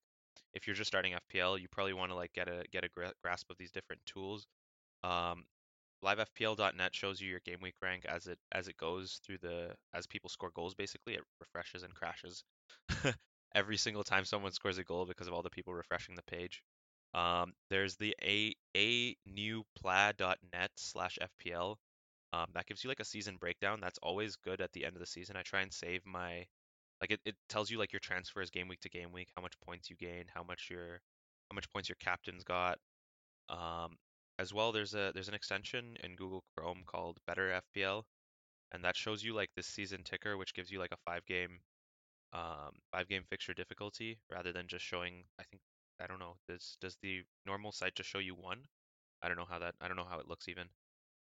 [0.54, 3.12] if you're just starting FPL, you probably want to like get a get a gra-
[3.22, 4.46] grasp of these different tools.
[5.02, 5.44] Um,
[6.04, 10.06] livefpl.net shows you your game week rank as it as it goes through the as
[10.06, 10.74] people score goals.
[10.74, 12.44] Basically, it refreshes and crashes
[13.54, 16.62] every single time someone scores a goal because of all the people refreshing the page.
[17.14, 21.76] Um, there's the a a new pla.net slash FPL.
[22.32, 23.78] Um, that gives you like a season breakdown.
[23.80, 25.36] That's always good at the end of the season.
[25.36, 26.46] I try and save my
[27.00, 29.54] like it, it tells you like your transfers game week to game week, how much
[29.64, 31.00] points you gain, how much your
[31.50, 32.78] how much points your captain's got.
[33.48, 33.96] Um,
[34.38, 38.04] as well, there's a there's an extension in Google Chrome called Better FPL,
[38.72, 41.60] and that shows you like this season ticker, which gives you like a five game
[42.32, 45.24] um, five game fixture difficulty rather than just showing.
[45.40, 45.62] I think
[46.00, 46.36] I don't know.
[46.48, 48.60] Does does the normal site just show you one?
[49.22, 49.74] I don't know how that.
[49.80, 50.68] I don't know how it looks even.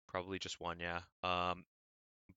[0.07, 1.01] Probably just one, yeah.
[1.23, 1.65] Um,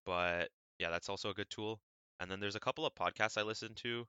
[0.06, 1.80] but yeah, that's also a good tool.
[2.20, 4.06] and then there's a couple of podcasts I listen to.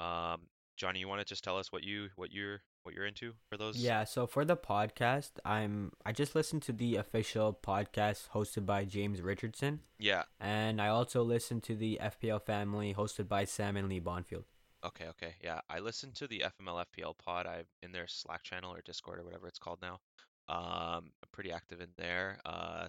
[0.00, 3.32] Um, Johnny, you want to just tell us what you what you're what you're into
[3.50, 3.76] for those?
[3.76, 8.84] Yeah, so for the podcast, I'm I just listened to the official podcast hosted by
[8.84, 10.24] James Richardson, Yeah.
[10.40, 14.44] and I also listened to the FPL family hosted by Sam and Lee Bonfield.
[14.84, 15.06] Okay.
[15.08, 15.34] Okay.
[15.42, 15.60] Yeah.
[15.70, 17.46] I listened to the FML FPL pod.
[17.46, 20.00] I'm in their Slack channel or Discord or whatever it's called now.
[20.46, 22.38] Um, I'm pretty active in there.
[22.44, 22.88] Uh,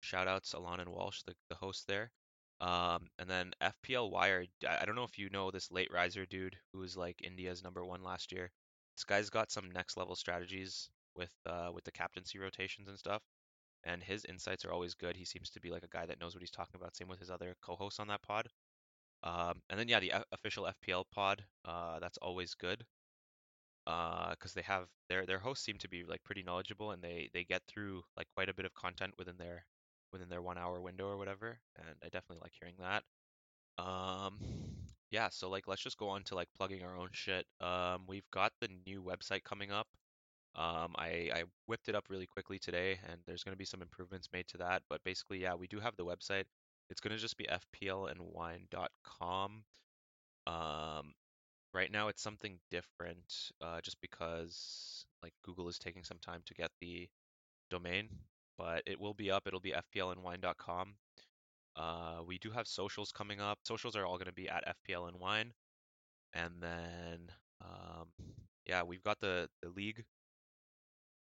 [0.00, 2.12] shout outs Alon and Walsh, the, the host there.
[2.60, 4.48] Um, and then FPL Wired.
[4.68, 7.64] I, I don't know if you know this late riser dude who was like India's
[7.64, 8.52] number one last year.
[8.96, 13.22] This guy's got some next level strategies with uh with the captaincy rotations and stuff.
[13.84, 15.16] And his insights are always good.
[15.16, 16.96] He seems to be like a guy that knows what he's talking about.
[16.96, 18.48] Same with his other co-hosts on that pod.
[19.22, 21.44] Um, and then yeah, the F- official FPL pod.
[21.64, 22.84] Uh, that's always good.
[23.86, 27.30] Uh, because they have their their hosts seem to be like pretty knowledgeable and they
[27.32, 29.64] they get through like quite a bit of content within their
[30.12, 31.60] within their one hour window or whatever.
[31.76, 33.04] And I definitely like hearing that.
[33.78, 34.38] Um,
[35.10, 37.46] yeah, so like let's just go on to like plugging our own shit.
[37.60, 39.86] Um, we've got the new website coming up.
[40.54, 43.82] Um, I I whipped it up really quickly today, and there's going to be some
[43.82, 44.82] improvements made to that.
[44.88, 46.44] But basically, yeah, we do have the website.
[46.90, 49.64] It's going to just be fplandwine.com.
[50.46, 51.12] Um,
[51.74, 56.54] right now it's something different, uh, just because like Google is taking some time to
[56.54, 57.08] get the
[57.70, 58.08] domain,
[58.58, 59.46] but it will be up.
[59.46, 60.94] It'll be fplandwine.com.
[61.76, 63.58] Uh, we do have socials coming up.
[63.64, 65.52] Socials are all going to be at FPL and Wine,
[66.32, 67.30] and then
[67.62, 68.08] um,
[68.66, 70.04] yeah, we've got the the league,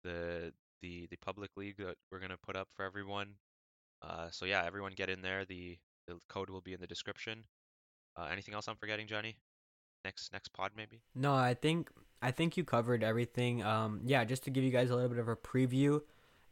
[0.04, 0.52] the
[0.82, 3.34] the the public league that we're going to put up for everyone.
[4.02, 5.44] Uh, so yeah, everyone get in there.
[5.44, 7.44] The the code will be in the description.
[8.16, 9.36] Uh, anything else I'm forgetting, Johnny?
[10.04, 11.00] Next next pod maybe?
[11.14, 13.62] No, I think I think you covered everything.
[13.62, 16.00] Um, yeah, just to give you guys a little bit of a preview,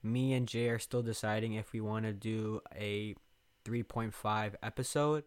[0.02, 3.14] me and Jay are still deciding if we want to do a
[3.64, 5.24] 3.5 episode.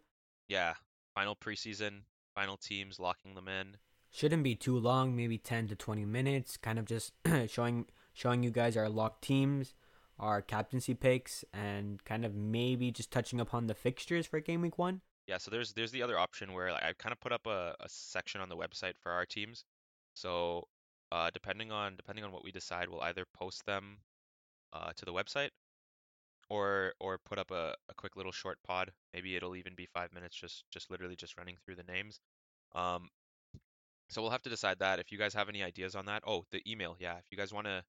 [0.47, 0.73] Yeah,
[1.13, 2.01] final preseason,
[2.35, 3.77] final teams, locking them in.
[4.11, 7.13] Shouldn't be too long, maybe 10 to 20 minutes, kind of just
[7.47, 9.73] showing showing you guys our locked teams,
[10.19, 14.77] our captaincy picks, and kind of maybe just touching upon the fixtures for game week
[14.77, 15.01] one.
[15.27, 17.75] Yeah, so there's there's the other option where like, I kind of put up a,
[17.79, 19.65] a section on the website for our teams.
[20.13, 20.67] So
[21.11, 23.97] uh, depending on depending on what we decide, we'll either post them
[24.73, 25.49] uh, to the website
[26.53, 28.91] or or put up a, a quick little short pod.
[29.13, 32.19] Maybe it'll even be five minutes, just just literally just running through the names.
[32.75, 33.09] Um,
[34.09, 34.99] so we'll have to decide that.
[34.99, 37.17] If you guys have any ideas on that, oh, the email, yeah.
[37.17, 37.83] If you guys want to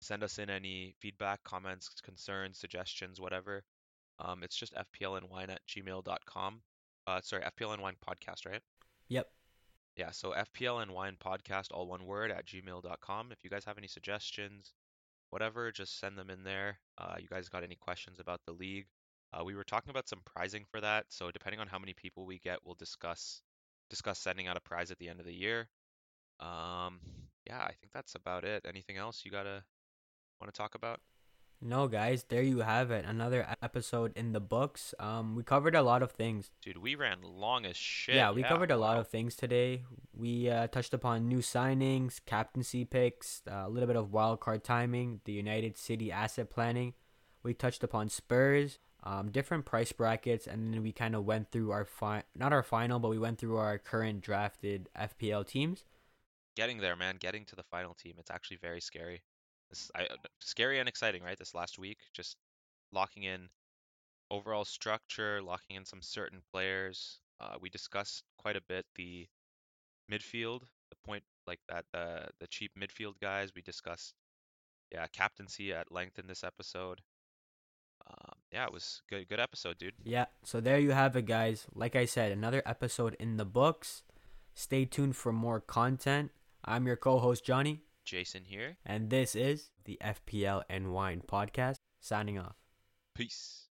[0.00, 3.62] send us in any feedback, comments, concerns, suggestions, whatever,
[4.18, 6.60] um, it's just fplnwine at gmail.com.
[7.06, 8.60] Uh, sorry, fplnwine podcast, right?
[9.08, 9.26] Yep.
[9.96, 13.32] Yeah, so fplnwine podcast, all one word, at gmail.com.
[13.32, 14.72] If you guys have any suggestions,
[15.30, 16.78] whatever, just send them in there.
[16.98, 18.86] Uh, you guys got any questions about the league?
[19.32, 22.24] Uh, we were talking about some prizing for that, so depending on how many people
[22.24, 23.42] we get, we'll discuss
[23.90, 25.68] discuss sending out a prize at the end of the year.
[26.40, 27.00] Um,
[27.46, 28.64] yeah, I think that's about it.
[28.68, 29.62] Anything else you gotta
[30.40, 31.00] want to talk about?
[31.60, 33.04] No, guys, there you have it.
[33.04, 34.94] Another episode in the books.
[35.00, 36.50] Um, we covered a lot of things.
[36.62, 38.14] Dude, we ran long as shit.
[38.14, 39.82] Yeah, we covered a lot of things today.
[40.16, 44.62] We uh, touched upon new signings, captaincy picks, uh, a little bit of wild card
[44.62, 46.94] timing, the United City asset planning.
[47.42, 51.72] We touched upon Spurs, um, different price brackets, and then we kind of went through
[51.72, 55.84] our fi- not our final, but we went through our current drafted FPL teams.
[56.54, 57.16] Getting there, man.
[57.18, 58.14] Getting to the final team.
[58.18, 59.22] It's actually very scary.
[59.70, 60.06] This, I,
[60.40, 61.38] scary and exciting, right?
[61.38, 62.36] This last week, just
[62.92, 63.48] locking in
[64.30, 67.20] overall structure, locking in some certain players.
[67.40, 69.26] Uh, we discussed quite a bit the
[70.10, 73.50] midfield, the point like that, the the cheap midfield guys.
[73.54, 74.14] We discussed,
[74.92, 77.00] yeah, captaincy at length in this episode.
[78.06, 79.28] Um, yeah, it was good.
[79.28, 79.94] Good episode, dude.
[80.02, 81.66] Yeah, so there you have it, guys.
[81.74, 84.02] Like I said, another episode in the books.
[84.54, 86.30] Stay tuned for more content.
[86.64, 88.76] I'm your co host, Johnny, Jason here.
[88.84, 91.76] and this is the FPL and Wine podcast.
[92.00, 92.56] Signing off.
[93.14, 93.67] Peace.